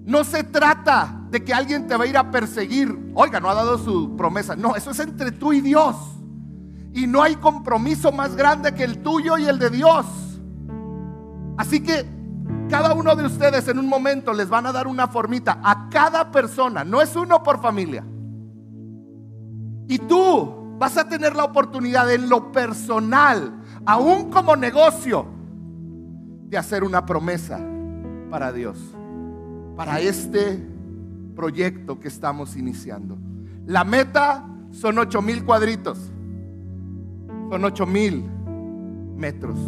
[0.05, 3.13] no se trata de que alguien te va a ir a perseguir.
[3.15, 4.57] Oiga, no ha dado su promesa.
[4.57, 5.97] No, eso es entre tú y Dios.
[6.93, 10.07] Y no hay compromiso más grande que el tuyo y el de Dios.
[11.57, 12.07] Así que
[12.69, 16.31] cada uno de ustedes en un momento les van a dar una formita a cada
[16.31, 18.05] persona, no es uno por familia.
[19.89, 25.27] Y tú vas a tener la oportunidad en lo personal, aún como negocio,
[26.49, 27.61] de hacer una promesa
[28.31, 28.79] para Dios,
[29.81, 30.63] para este
[31.35, 33.17] proyecto que estamos iniciando.
[33.65, 36.13] La meta son 8 mil cuadritos,
[37.49, 38.23] son 8 mil
[39.17, 39.59] metros.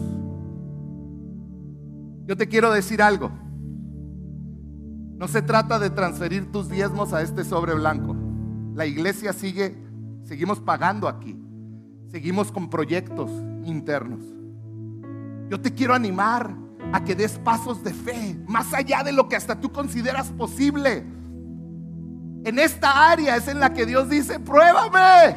[2.26, 3.30] Yo te quiero decir algo.
[5.16, 8.14] No se trata de transferir tus diezmos a este sobre blanco.
[8.74, 9.78] La iglesia sigue,
[10.24, 11.42] seguimos pagando aquí.
[12.08, 13.30] Seguimos con proyectos
[13.64, 14.20] internos.
[15.48, 16.54] Yo te quiero animar
[16.92, 21.04] a que des pasos de fe, más allá de lo que hasta tú consideras posible.
[22.44, 25.36] En esta área es en la que Dios dice, pruébame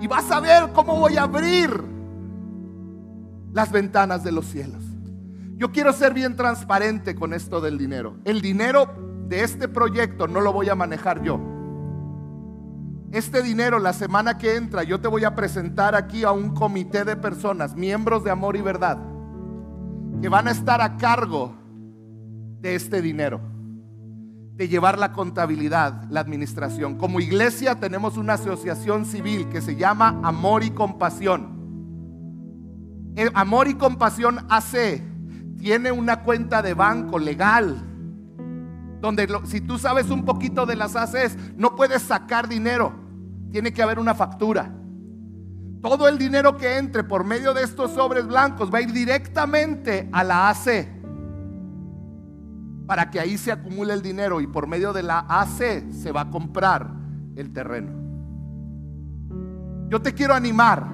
[0.00, 1.70] y vas a ver cómo voy a abrir
[3.52, 4.82] las ventanas de los cielos.
[5.56, 8.16] Yo quiero ser bien transparente con esto del dinero.
[8.24, 8.88] El dinero
[9.28, 11.40] de este proyecto no lo voy a manejar yo.
[13.12, 17.04] Este dinero la semana que entra yo te voy a presentar aquí a un comité
[17.04, 18.98] de personas, miembros de Amor y Verdad,
[20.24, 21.54] que van a estar a cargo
[22.62, 23.42] de este dinero,
[24.54, 26.96] de llevar la contabilidad, la administración.
[26.96, 31.52] Como iglesia tenemos una asociación civil que se llama Amor y Compasión.
[33.34, 35.02] Amor y Compasión AC
[35.58, 37.84] tiene una cuenta de banco legal.
[39.02, 42.94] Donde si tú sabes un poquito de las ACs, no puedes sacar dinero.
[43.50, 44.74] Tiene que haber una factura.
[45.84, 50.08] Todo el dinero que entre por medio de estos sobres blancos va a ir directamente
[50.12, 50.88] a la AC.
[52.86, 56.22] Para que ahí se acumule el dinero y por medio de la AC se va
[56.22, 56.90] a comprar
[57.36, 57.92] el terreno.
[59.90, 60.90] Yo te quiero animar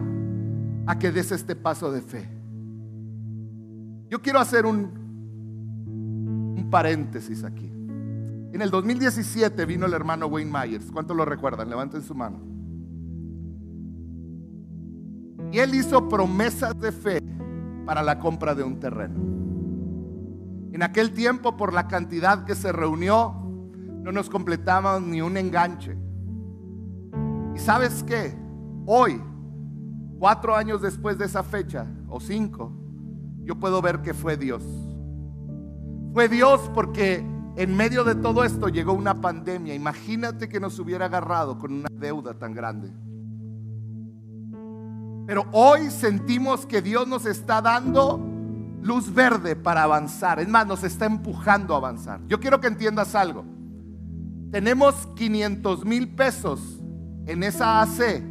[0.88, 2.28] a que des este paso de fe.
[4.08, 4.98] Yo quiero hacer un,
[6.68, 7.66] paréntesis aquí.
[8.52, 10.90] En el 2017 vino el hermano Wayne Myers.
[10.90, 11.70] ¿Cuántos lo recuerdan?
[11.70, 12.49] Levanten su mano.
[15.52, 17.22] Y él hizo promesas de fe
[17.84, 19.18] para la compra de un terreno.
[20.72, 23.34] En aquel tiempo, por la cantidad que se reunió,
[24.02, 25.96] no nos completábamos ni un enganche.
[27.54, 28.34] ¿Y sabes qué?
[28.86, 29.20] Hoy,
[30.18, 32.72] cuatro años después de esa fecha, o cinco,
[33.42, 34.62] yo puedo ver que fue Dios.
[36.12, 37.24] Fue Dios porque
[37.56, 39.74] en medio de todo esto llegó una pandemia.
[39.74, 42.92] Imagínate que nos hubiera agarrado con una deuda tan grande.
[45.30, 48.18] Pero hoy sentimos que Dios nos está dando
[48.82, 50.40] luz verde para avanzar.
[50.40, 52.18] Es más, nos está empujando a avanzar.
[52.26, 53.44] Yo quiero que entiendas algo.
[54.50, 56.80] Tenemos 500 mil pesos
[57.26, 58.24] en esa AC,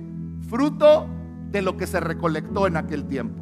[0.50, 1.08] fruto
[1.50, 3.42] de lo que se recolectó en aquel tiempo.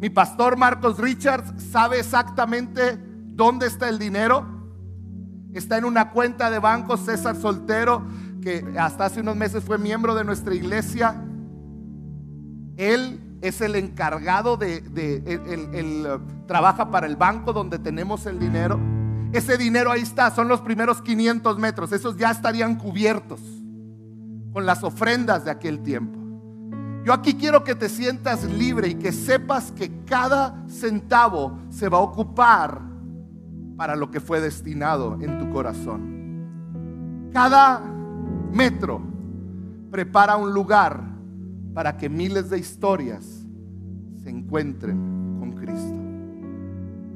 [0.00, 4.44] Mi pastor Marcos Richards sabe exactamente dónde está el dinero.
[5.52, 8.02] Está en una cuenta de banco César Soltero,
[8.42, 11.22] que hasta hace unos meses fue miembro de nuestra iglesia.
[12.78, 14.76] Él es el encargado de,
[15.26, 18.80] él, uh, trabaja para el banco donde tenemos el dinero.
[19.32, 21.92] Ese dinero ahí está, son los primeros 500 metros.
[21.92, 23.40] Esos ya estarían cubiertos
[24.52, 26.18] con las ofrendas de aquel tiempo.
[27.04, 31.98] Yo aquí quiero que te sientas libre y que sepas que cada centavo se va
[31.98, 32.80] a ocupar
[33.76, 37.30] para lo que fue destinado en tu corazón.
[37.32, 37.80] Cada
[38.52, 39.02] metro
[39.90, 41.17] prepara un lugar
[41.74, 43.24] para que miles de historias
[44.22, 45.94] se encuentren con Cristo.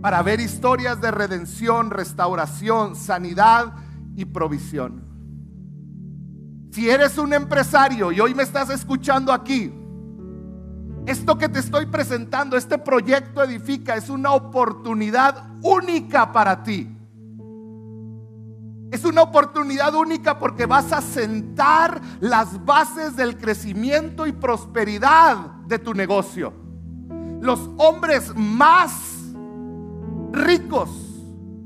[0.00, 3.74] Para ver historias de redención, restauración, sanidad
[4.16, 5.02] y provisión.
[6.70, 9.72] Si eres un empresario y hoy me estás escuchando aquí,
[11.06, 16.88] esto que te estoy presentando, este proyecto Edifica, es una oportunidad única para ti.
[18.92, 25.78] Es una oportunidad única porque vas a sentar las bases del crecimiento y prosperidad de
[25.78, 26.52] tu negocio.
[27.40, 28.92] Los hombres más
[30.30, 30.90] ricos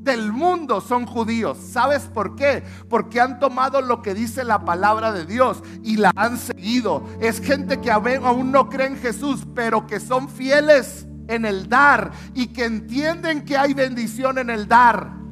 [0.05, 1.59] del mundo son judíos.
[1.59, 2.63] ¿Sabes por qué?
[2.89, 7.03] Porque han tomado lo que dice la palabra de Dios y la han seguido.
[7.21, 12.13] Es gente que aún no cree en Jesús, pero que son fieles en el dar
[12.35, 15.26] y que entienden que hay bendición en el dar.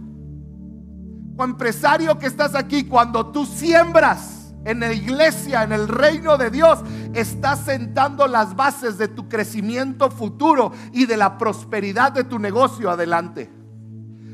[1.37, 6.51] O empresario que estás aquí, cuando tú siembras en la iglesia, en el reino de
[6.51, 6.81] Dios,
[7.13, 12.91] estás sentando las bases de tu crecimiento futuro y de la prosperidad de tu negocio
[12.91, 13.51] adelante.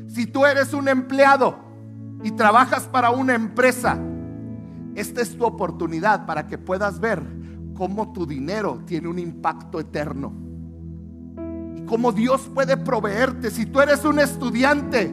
[0.07, 1.57] Si tú eres un empleado
[2.23, 3.97] y trabajas para una empresa,
[4.95, 7.23] esta es tu oportunidad para que puedas ver
[7.75, 10.33] cómo tu dinero tiene un impacto eterno.
[11.75, 13.49] Y cómo Dios puede proveerte.
[13.49, 15.11] Si tú eres un estudiante,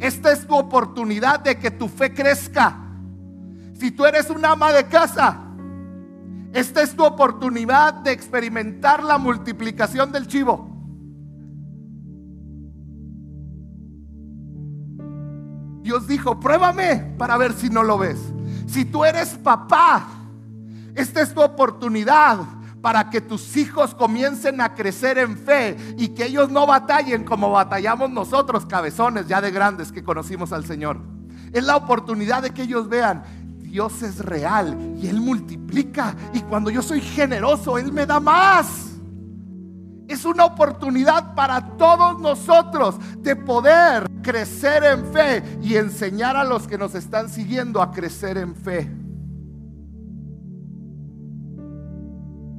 [0.00, 2.76] esta es tu oportunidad de que tu fe crezca.
[3.74, 5.38] Si tú eres un ama de casa,
[6.52, 10.68] esta es tu oportunidad de experimentar la multiplicación del chivo.
[15.82, 18.18] Dios dijo, pruébame para ver si no lo ves.
[18.66, 20.06] Si tú eres papá,
[20.94, 22.40] esta es tu oportunidad
[22.88, 27.50] para que tus hijos comiencen a crecer en fe y que ellos no batallen como
[27.50, 30.98] batallamos nosotros, cabezones ya de grandes que conocimos al Señor.
[31.52, 33.24] Es la oportunidad de que ellos vean,
[33.58, 38.92] Dios es real y Él multiplica y cuando yo soy generoso, Él me da más.
[40.08, 46.66] Es una oportunidad para todos nosotros de poder crecer en fe y enseñar a los
[46.66, 48.90] que nos están siguiendo a crecer en fe.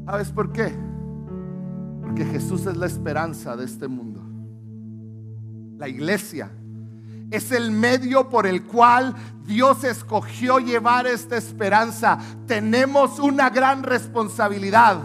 [0.09, 0.73] ¿Sabes por qué?
[2.01, 4.19] Porque Jesús es la esperanza de este mundo.
[5.77, 6.49] La iglesia
[7.29, 9.13] es el medio por el cual
[9.45, 12.17] Dios escogió llevar esta esperanza.
[12.47, 14.97] Tenemos una gran responsabilidad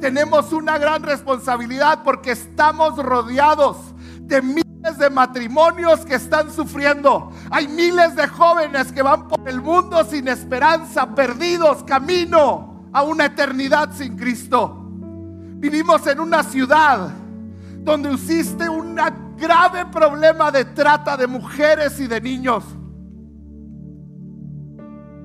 [0.00, 3.76] tenemos una gran responsabilidad porque estamos rodeados
[4.22, 7.30] de miles de matrimonios que están sufriendo.
[7.50, 13.26] Hay miles de jóvenes que van por el mundo sin esperanza, perdidos, camino a una
[13.26, 14.76] eternidad sin Cristo.
[15.60, 17.10] Vivimos en una ciudad
[17.82, 18.98] donde existe un
[19.36, 22.64] grave problema de trata de mujeres y de niños.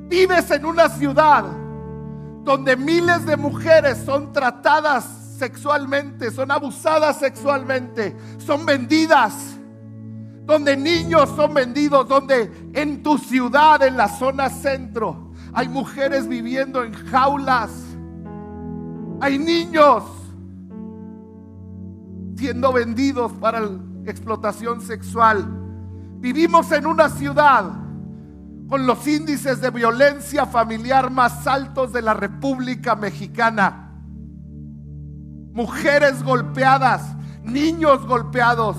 [0.07, 1.45] Vives en una ciudad
[2.43, 5.03] donde miles de mujeres son tratadas
[5.38, 9.34] sexualmente, son abusadas sexualmente, son vendidas,
[10.45, 15.25] donde niños son vendidos, donde en tu ciudad, en la zona centro,
[15.56, 17.72] hay mujeres viviendo en jaulas,
[19.22, 20.03] hay niños
[22.36, 25.47] siendo vendidos para la explotación sexual.
[26.20, 27.72] Vivimos en una ciudad
[28.68, 33.93] con los índices de violencia familiar más altos de la República Mexicana.
[35.53, 38.76] Mujeres golpeadas, niños golpeados.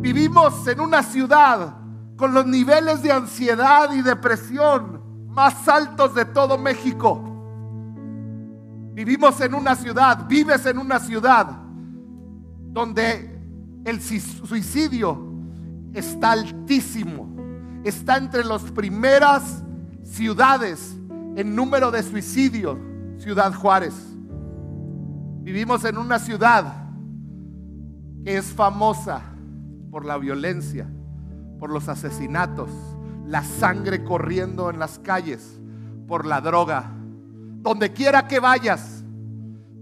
[0.00, 1.76] Vivimos en una ciudad
[2.16, 5.01] con los niveles de ansiedad y depresión
[5.32, 7.20] más altos de todo México.
[8.94, 11.46] Vivimos en una ciudad, vives en una ciudad
[12.70, 13.40] donde
[13.84, 15.32] el suicidio
[15.94, 17.32] está altísimo
[17.84, 19.62] está entre las primeras
[20.04, 20.96] ciudades
[21.36, 22.78] en número de suicidios,
[23.18, 23.94] Ciudad Juárez.
[25.42, 26.86] Vivimos en una ciudad
[28.24, 29.22] que es famosa
[29.90, 30.88] por la violencia,
[31.58, 32.70] por los asesinatos,
[33.26, 35.60] la sangre corriendo en las calles,
[36.06, 36.92] por la droga.
[37.62, 39.04] Donde quiera que vayas,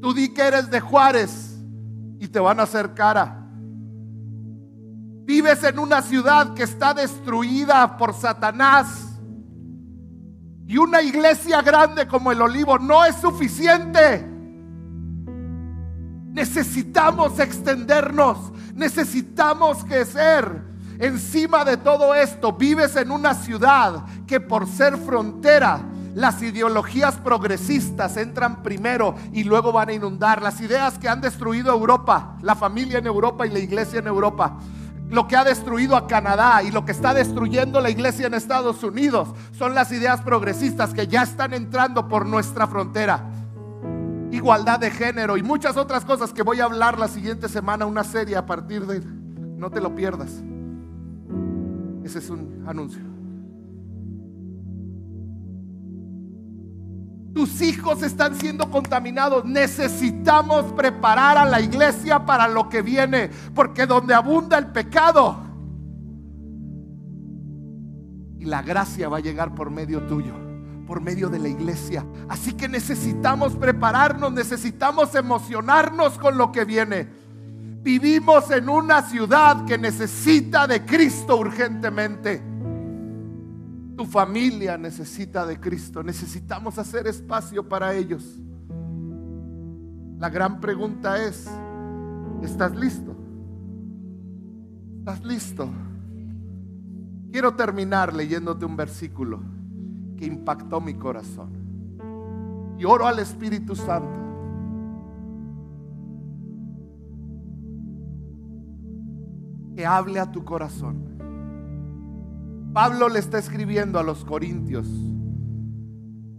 [0.00, 1.58] tú di que eres de Juárez
[2.18, 3.46] y te van a hacer cara.
[5.24, 9.06] Vives en una ciudad que está destruida por Satanás.
[10.66, 14.26] Y una iglesia grande como el olivo no es suficiente.
[16.32, 18.52] Necesitamos extendernos.
[18.74, 20.69] Necesitamos crecer.
[21.00, 25.80] Encima de todo esto, vives en una ciudad que por ser frontera
[26.14, 30.42] Las ideologías progresistas entran primero y luego van a inundar.
[30.42, 34.58] Las ideas que han destruido Europa, la familia en Europa y la iglesia en Europa.
[35.08, 38.82] Lo que ha destruido a Canadá y lo que está destruyendo la iglesia en Estados
[38.82, 43.24] Unidos son las ideas progresistas que ya están entrando por nuestra frontera.
[44.32, 48.04] Igualdad de género y muchas otras cosas que voy a hablar la siguiente semana, una
[48.04, 49.00] serie a partir de...
[49.56, 50.42] No te lo pierdas.
[52.04, 53.02] Ese es un anuncio.
[57.34, 59.44] Tus hijos están siendo contaminados.
[59.44, 63.30] Necesitamos preparar a la iglesia para lo que viene.
[63.54, 65.50] Porque donde abunda el pecado,
[68.40, 70.32] y la gracia va a llegar por medio tuyo,
[70.86, 72.06] por medio de la iglesia.
[72.28, 77.19] Así que necesitamos prepararnos, necesitamos emocionarnos con lo que viene.
[77.82, 82.42] Vivimos en una ciudad que necesita de Cristo urgentemente.
[83.96, 86.02] Tu familia necesita de Cristo.
[86.02, 88.38] Necesitamos hacer espacio para ellos.
[90.18, 91.48] La gran pregunta es,
[92.42, 93.16] ¿estás listo?
[94.98, 95.70] ¿Estás listo?
[97.32, 99.40] Quiero terminar leyéndote un versículo
[100.18, 101.50] que impactó mi corazón.
[102.78, 104.29] Y oro al Espíritu Santo.
[109.86, 111.10] Hable a tu corazón.
[112.72, 114.86] Pablo le está escribiendo a los Corintios,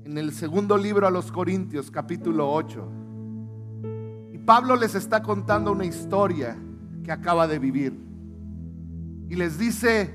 [0.05, 2.91] en el segundo libro a los Corintios, capítulo 8.
[4.33, 6.57] Y Pablo les está contando una historia
[7.03, 7.99] que acaba de vivir.
[9.29, 10.13] Y les dice,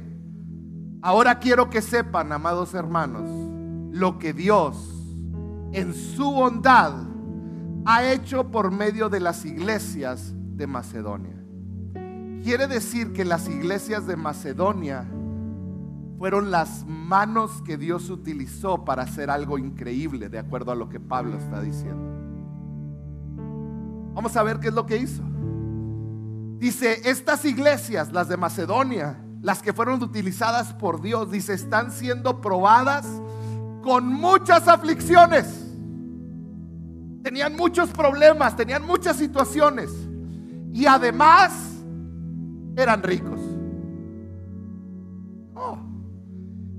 [1.03, 3.29] ahora quiero que sepan, amados hermanos,
[3.93, 4.97] lo que Dios
[5.73, 6.95] en su bondad
[7.85, 11.46] ha hecho por medio de las iglesias de Macedonia.
[12.43, 15.07] Quiere decir que las iglesias de Macedonia
[16.19, 21.01] fueron las manos que Dios utilizó para hacer algo increíble, de acuerdo a lo que
[21.01, 22.17] Pablo está diciendo.
[24.15, 25.23] Vamos a ver qué es lo que hizo.
[26.59, 32.41] Dice, estas iglesias, las de Macedonia, las que fueron utilizadas por Dios, dice, están siendo
[32.41, 33.07] probadas
[33.83, 35.67] con muchas aflicciones.
[37.23, 39.91] Tenían muchos problemas, tenían muchas situaciones.
[40.73, 41.76] Y además
[42.77, 43.41] eran ricos.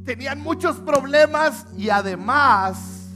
[0.07, 3.11] tenían muchos problemas y además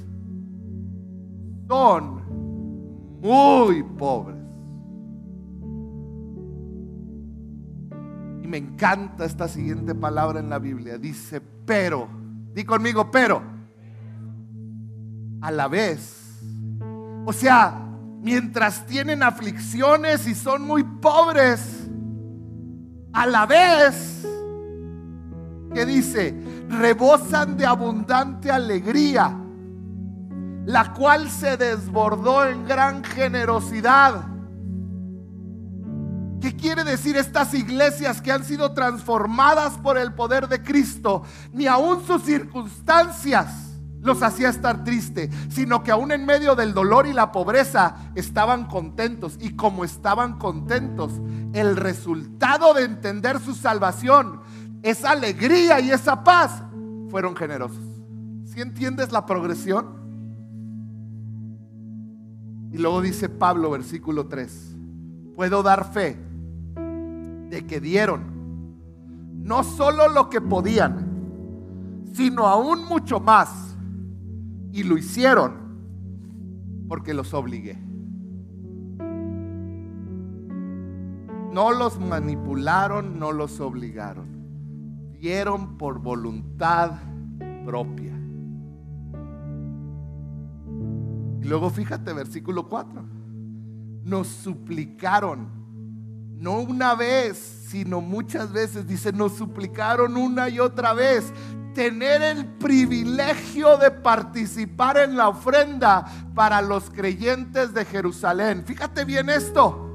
[1.66, 4.36] son muy pobres.
[8.44, 10.98] Y me encanta esta siguiente palabra en la Biblia.
[10.98, 12.10] Dice, pero,
[12.54, 13.42] di conmigo, pero,
[15.40, 16.42] a la vez.
[17.26, 17.88] O sea,
[18.22, 21.81] mientras tienen aflicciones y son muy pobres,
[23.14, 24.26] a la vez,
[25.74, 26.36] que dice,
[26.70, 29.38] rebosan de abundante alegría,
[30.66, 34.26] la cual se desbordó en gran generosidad.
[36.40, 41.24] ¿Qué quiere decir estas iglesias que han sido transformadas por el poder de Cristo?
[41.54, 43.71] Ni aun sus circunstancias
[44.02, 48.66] los hacía estar triste, sino que aún en medio del dolor y la pobreza estaban
[48.66, 49.38] contentos.
[49.40, 51.14] Y como estaban contentos,
[51.54, 54.42] el resultado de entender su salvación
[54.84, 56.64] esa alegría y esa paz
[57.10, 57.84] fueron generosos.
[58.46, 60.00] Si entiendes la progresión?
[62.72, 64.76] Y luego dice Pablo, versículo 3,
[65.36, 66.18] puedo dar fe
[67.50, 68.32] de que dieron
[69.44, 73.71] no solo lo que podían, sino aún mucho más.
[74.72, 75.72] Y lo hicieron
[76.88, 77.78] porque los obligué.
[81.52, 84.42] No los manipularon, no los obligaron
[85.22, 87.00] dieron por voluntad
[87.64, 88.18] propia.
[91.40, 93.04] Y luego fíjate, versículo 4.
[94.04, 95.61] Nos suplicaron,
[96.42, 97.38] no una vez,
[97.70, 101.32] sino muchas veces, dice, nos suplicaron una y otra vez
[101.76, 108.64] tener el privilegio de participar en la ofrenda para los creyentes de Jerusalén.
[108.66, 109.88] Fíjate bien esto.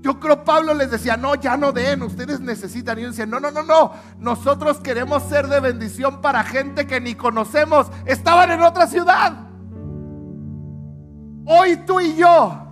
[0.00, 2.98] Yo creo Pablo les decía, no, ya no den, ustedes necesitan.
[2.98, 7.00] Y yo decía, no, no, no, no, nosotros queremos ser de bendición para gente que
[7.00, 7.86] ni conocemos.
[8.06, 9.34] Estaban en otra ciudad.
[11.46, 12.67] Hoy tú y yo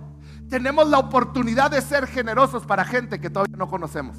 [0.49, 4.17] tenemos la oportunidad de ser generosos para gente que todavía no conocemos,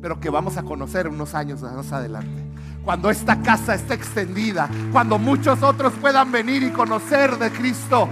[0.00, 2.44] pero que vamos a conocer unos años más adelante.
[2.84, 8.08] Cuando esta casa esté extendida, cuando muchos otros puedan venir y conocer de Cristo.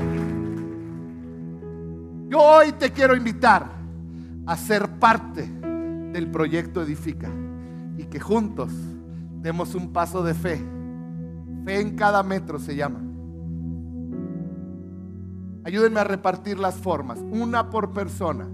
[2.29, 3.71] Yo hoy te quiero invitar
[4.47, 7.31] a ser parte del proyecto Edifica
[7.97, 8.73] y que juntos
[9.41, 10.77] demos un paso de fe
[11.67, 13.01] Fe en cada metro se llama.
[15.67, 18.47] Ayúdenme a repartir las formas, una por persona.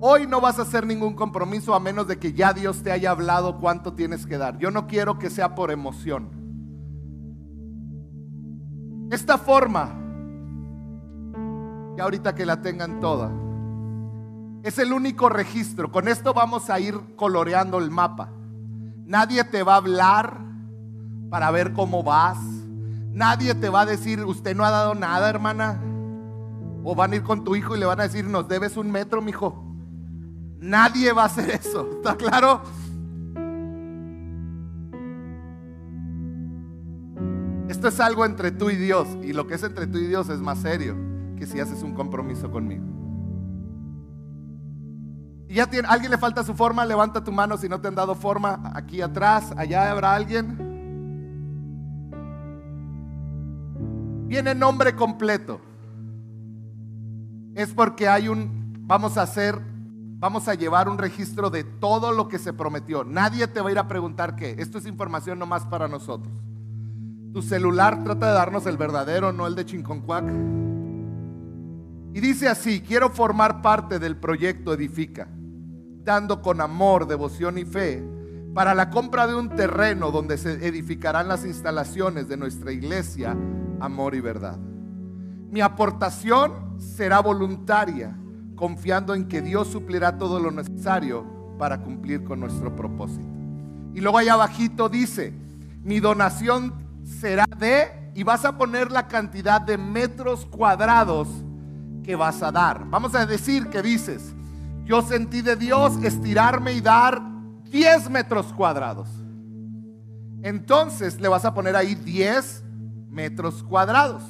[0.00, 3.12] Hoy no vas a hacer ningún compromiso a menos de que ya Dios te haya
[3.12, 4.58] hablado cuánto tienes que dar.
[4.58, 6.30] Yo no quiero que sea por emoción.
[9.12, 9.94] Esta forma,
[11.96, 13.30] y ahorita que la tengan toda,
[14.64, 15.92] es el único registro.
[15.92, 18.32] Con esto vamos a ir coloreando el mapa.
[19.04, 20.40] Nadie te va a hablar
[21.30, 22.59] para ver cómo vas.
[23.12, 25.80] Nadie te va a decir, usted no ha dado nada, hermana.
[26.82, 28.90] O van a ir con tu hijo y le van a decir, nos debes un
[28.90, 29.64] metro, mijo.
[30.58, 32.62] Nadie va a hacer eso, ¿está claro?
[37.68, 40.28] Esto es algo entre tú y Dios y lo que es entre tú y Dios
[40.28, 40.96] es más serio
[41.36, 42.84] que si haces un compromiso conmigo.
[45.48, 47.94] Y ya tiene, alguien le falta su forma, levanta tu mano si no te han
[47.94, 48.70] dado forma.
[48.74, 50.69] Aquí atrás, allá habrá alguien.
[54.30, 55.60] Viene nombre completo.
[57.56, 59.60] Es porque hay un, vamos a hacer
[60.20, 63.02] vamos a llevar un registro de todo lo que se prometió.
[63.02, 64.54] Nadie te va a ir a preguntar qué.
[64.58, 66.32] Esto es información nomás para nosotros.
[67.32, 70.24] Tu celular trata de darnos el verdadero, no el de Chinconcuac.
[72.12, 75.26] Y dice así, quiero formar parte del proyecto Edifica,
[76.04, 78.04] dando con amor, devoción y fe
[78.54, 83.36] para la compra de un terreno donde se edificarán las instalaciones de nuestra iglesia,
[83.80, 84.58] amor y verdad.
[85.50, 88.16] Mi aportación será voluntaria
[88.54, 91.24] confiando en que Dios suplirá todo lo necesario
[91.58, 93.26] para cumplir con nuestro propósito.
[93.94, 95.32] Y luego allá abajito dice,
[95.82, 96.74] mi donación
[97.04, 101.28] será de, y vas a poner la cantidad de metros cuadrados
[102.04, 102.84] que vas a dar.
[102.88, 104.34] Vamos a decir que dices,
[104.84, 107.20] yo sentí de Dios estirarme y dar
[107.64, 109.08] 10 metros cuadrados.
[110.42, 112.64] Entonces le vas a poner ahí 10
[113.10, 114.22] metros cuadrados.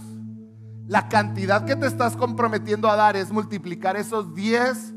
[0.86, 4.94] La cantidad que te estás comprometiendo a dar es multiplicar esos 10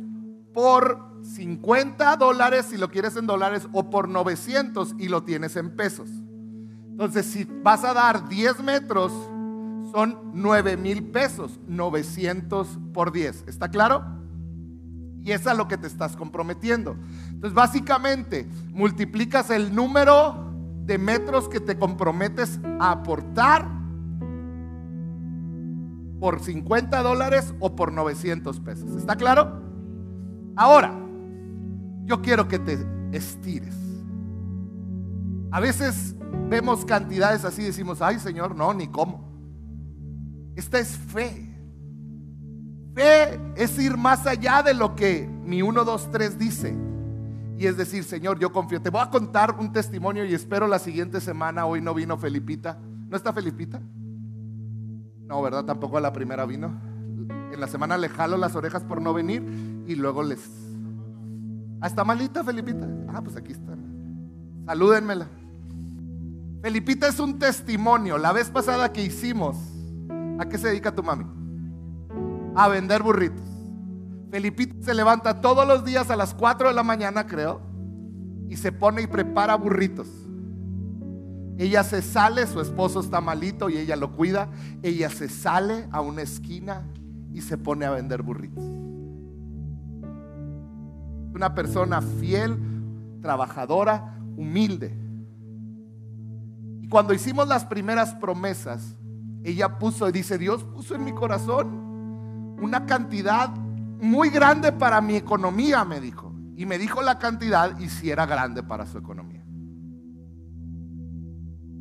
[0.53, 5.75] por 50 dólares si lo quieres en dólares o por 900 y lo tienes en
[5.75, 6.09] pesos.
[6.89, 9.11] Entonces, si vas a dar 10 metros,
[9.91, 13.45] son 9 mil pesos, 900 por 10.
[13.47, 14.03] ¿Está claro?
[15.21, 16.95] Y es a lo que te estás comprometiendo.
[17.29, 20.42] Entonces, básicamente, multiplicas el número
[20.85, 23.67] de metros que te comprometes a aportar
[26.19, 28.95] por 50 dólares o por 900 pesos.
[28.95, 29.61] ¿Está claro?
[30.55, 30.93] Ahora,
[32.05, 32.77] yo quiero que te
[33.11, 33.75] estires.
[35.51, 36.15] A veces
[36.49, 39.31] vemos cantidades así y decimos, ay Señor, no, ni cómo.
[40.55, 41.49] Esta es fe.
[42.93, 46.92] Fe es ir más allá de lo que mi 1, 2, 3 dice.
[47.57, 48.81] Y es decir, Señor, yo confío.
[48.81, 51.65] Te voy a contar un testimonio y espero la siguiente semana.
[51.65, 52.77] Hoy no vino Felipita.
[53.07, 53.79] ¿No está Felipita?
[55.27, 55.65] No, ¿verdad?
[55.65, 56.73] Tampoco la primera vino.
[57.51, 59.43] En la semana le jalo las orejas por no venir
[59.87, 60.39] y luego les...
[61.79, 62.87] Ah, está malita, Felipita.
[63.09, 63.77] Ah, pues aquí está.
[64.65, 65.27] Salúdenmela.
[66.61, 68.17] Felipita es un testimonio.
[68.17, 69.57] La vez pasada que hicimos,
[70.39, 71.25] ¿a qué se dedica tu mami?
[72.55, 73.52] A vender burritos.
[74.33, 77.61] Felipita se levanta todos los días a las 4 de la mañana, creo,
[78.49, 80.07] y se pone y prepara burritos.
[81.59, 84.49] Ella se sale, su esposo está malito y ella lo cuida.
[84.81, 86.81] Ella se sale a una esquina
[87.31, 88.63] y se pone a vender burritos.
[91.35, 92.57] Una persona fiel,
[93.21, 94.97] trabajadora, humilde.
[96.81, 98.95] Y cuando hicimos las primeras promesas,
[99.43, 103.62] ella puso, y dice, Dios puso en mi corazón una cantidad
[104.03, 106.33] muy grande para mi economía, me dijo.
[106.55, 109.43] Y me dijo la cantidad y si era grande para su economía.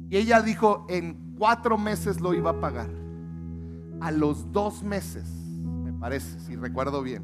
[0.09, 2.89] Y ella dijo, en cuatro meses lo iba a pagar.
[4.01, 5.29] A los dos meses,
[5.85, 7.23] me parece, si recuerdo bien,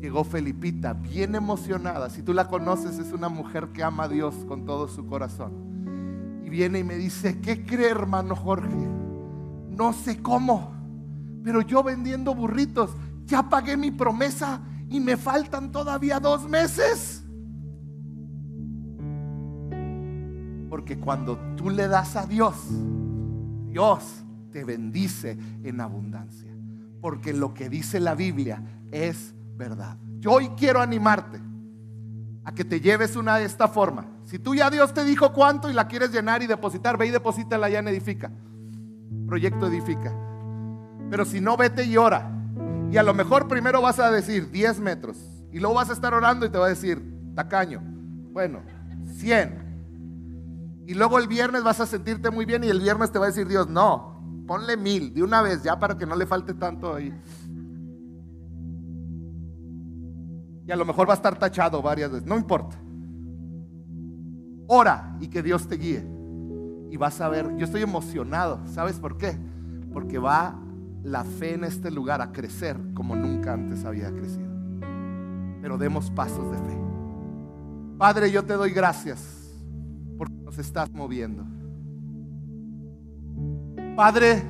[0.00, 2.10] llegó Felipita, bien emocionada.
[2.10, 6.42] Si tú la conoces, es una mujer que ama a Dios con todo su corazón.
[6.44, 8.88] Y viene y me dice, ¿qué cree hermano Jorge?
[9.70, 10.72] No sé cómo,
[11.42, 12.90] pero yo vendiendo burritos,
[13.24, 17.24] ya pagué mi promesa y me faltan todavía dos meses.
[20.68, 22.54] Porque cuando tú le das a Dios,
[23.68, 26.52] Dios te bendice en abundancia.
[27.00, 29.96] Porque lo que dice la Biblia es verdad.
[30.20, 31.40] Yo hoy quiero animarte
[32.44, 34.06] a que te lleves una de esta forma.
[34.24, 37.10] Si tú ya Dios te dijo cuánto y la quieres llenar y depositar, ve y
[37.10, 38.30] deposítala ya en Edifica.
[39.26, 40.12] Proyecto Edifica.
[41.10, 42.33] Pero si no, vete y ora.
[42.94, 45.16] Y a lo mejor primero vas a decir 10 metros.
[45.50, 47.02] Y luego vas a estar orando y te va a decir,
[47.34, 47.80] tacaño.
[48.30, 48.62] Bueno,
[49.16, 50.84] 100.
[50.86, 53.30] Y luego el viernes vas a sentirte muy bien y el viernes te va a
[53.30, 56.94] decir Dios, no, ponle mil de una vez ya para que no le falte tanto
[56.94, 57.12] ahí.
[60.64, 62.76] Y a lo mejor va a estar tachado varias veces, no importa.
[64.68, 66.06] Ora y que Dios te guíe.
[66.92, 69.36] Y vas a ver, yo estoy emocionado, ¿sabes por qué?
[69.92, 70.60] Porque va
[71.04, 74.48] la fe en este lugar a crecer como nunca antes había crecido.
[75.60, 76.78] Pero demos pasos de fe.
[77.98, 79.52] Padre, yo te doy gracias
[80.16, 81.44] porque nos estás moviendo.
[83.94, 84.42] Padre,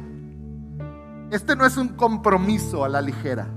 [1.31, 3.49] este no es un compromiso a la ligera.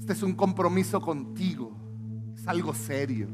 [0.00, 1.76] Este es un compromiso contigo.
[2.34, 3.28] Es algo serio.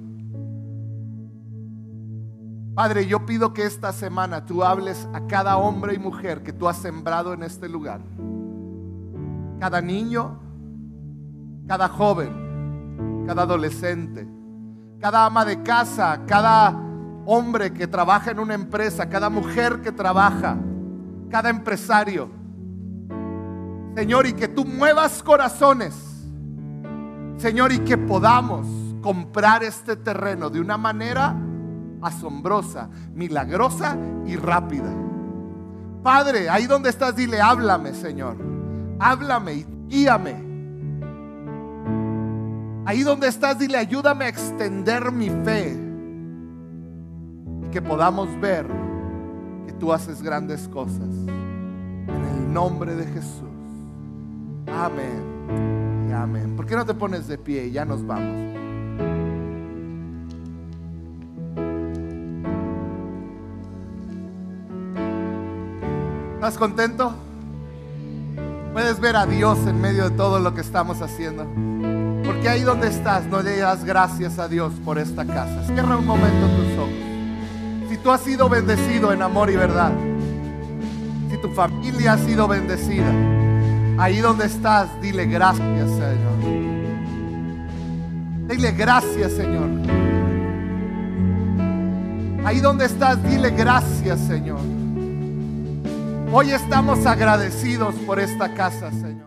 [2.79, 6.69] Padre, yo pido que esta semana tú hables a cada hombre y mujer que tú
[6.69, 8.01] has sembrado en este lugar.
[9.59, 10.39] Cada niño,
[11.67, 14.29] cada joven, cada adolescente,
[15.01, 16.81] cada ama de casa, cada
[17.27, 20.57] hombre que trabaja en una empresa, cada mujer que trabaja,
[21.31, 22.31] cada empresario.
[23.97, 25.97] Señor, y que tú muevas corazones.
[27.39, 28.69] Señor, y que podamos
[29.03, 31.35] comprar este terreno de una manera
[32.03, 33.97] asombrosa, milagrosa
[34.27, 34.93] y rápida.
[36.03, 38.37] Padre, ahí donde estás, dile, háblame, Señor.
[38.99, 40.49] Háblame y guíame.
[42.87, 45.77] Ahí donde estás, dile, ayúdame a extender mi fe.
[47.65, 48.67] Y que podamos ver
[49.67, 51.11] que tú haces grandes cosas.
[51.27, 53.43] En el nombre de Jesús.
[54.67, 56.07] Amén.
[56.09, 56.57] Y amén.
[56.57, 58.58] ¿Por qué no te pones de pie ya nos vamos?
[66.49, 67.13] ¿Estás contento?
[68.73, 71.45] Puedes ver a Dios en medio de todo lo que estamos haciendo.
[72.25, 75.63] Porque ahí donde estás, no le das gracias a Dios por esta casa.
[75.67, 77.91] Cierra un momento tus ojos.
[77.91, 79.93] Si tú has sido bendecido en amor y verdad,
[81.31, 83.13] si tu familia ha sido bendecida,
[83.99, 86.39] ahí donde estás, dile gracias, Señor.
[88.49, 89.69] Dile gracias, Señor.
[92.43, 94.78] Ahí donde estás, dile gracias, Señor.
[96.31, 99.18] Hoy estamos agradecidos por esta casa, Señor.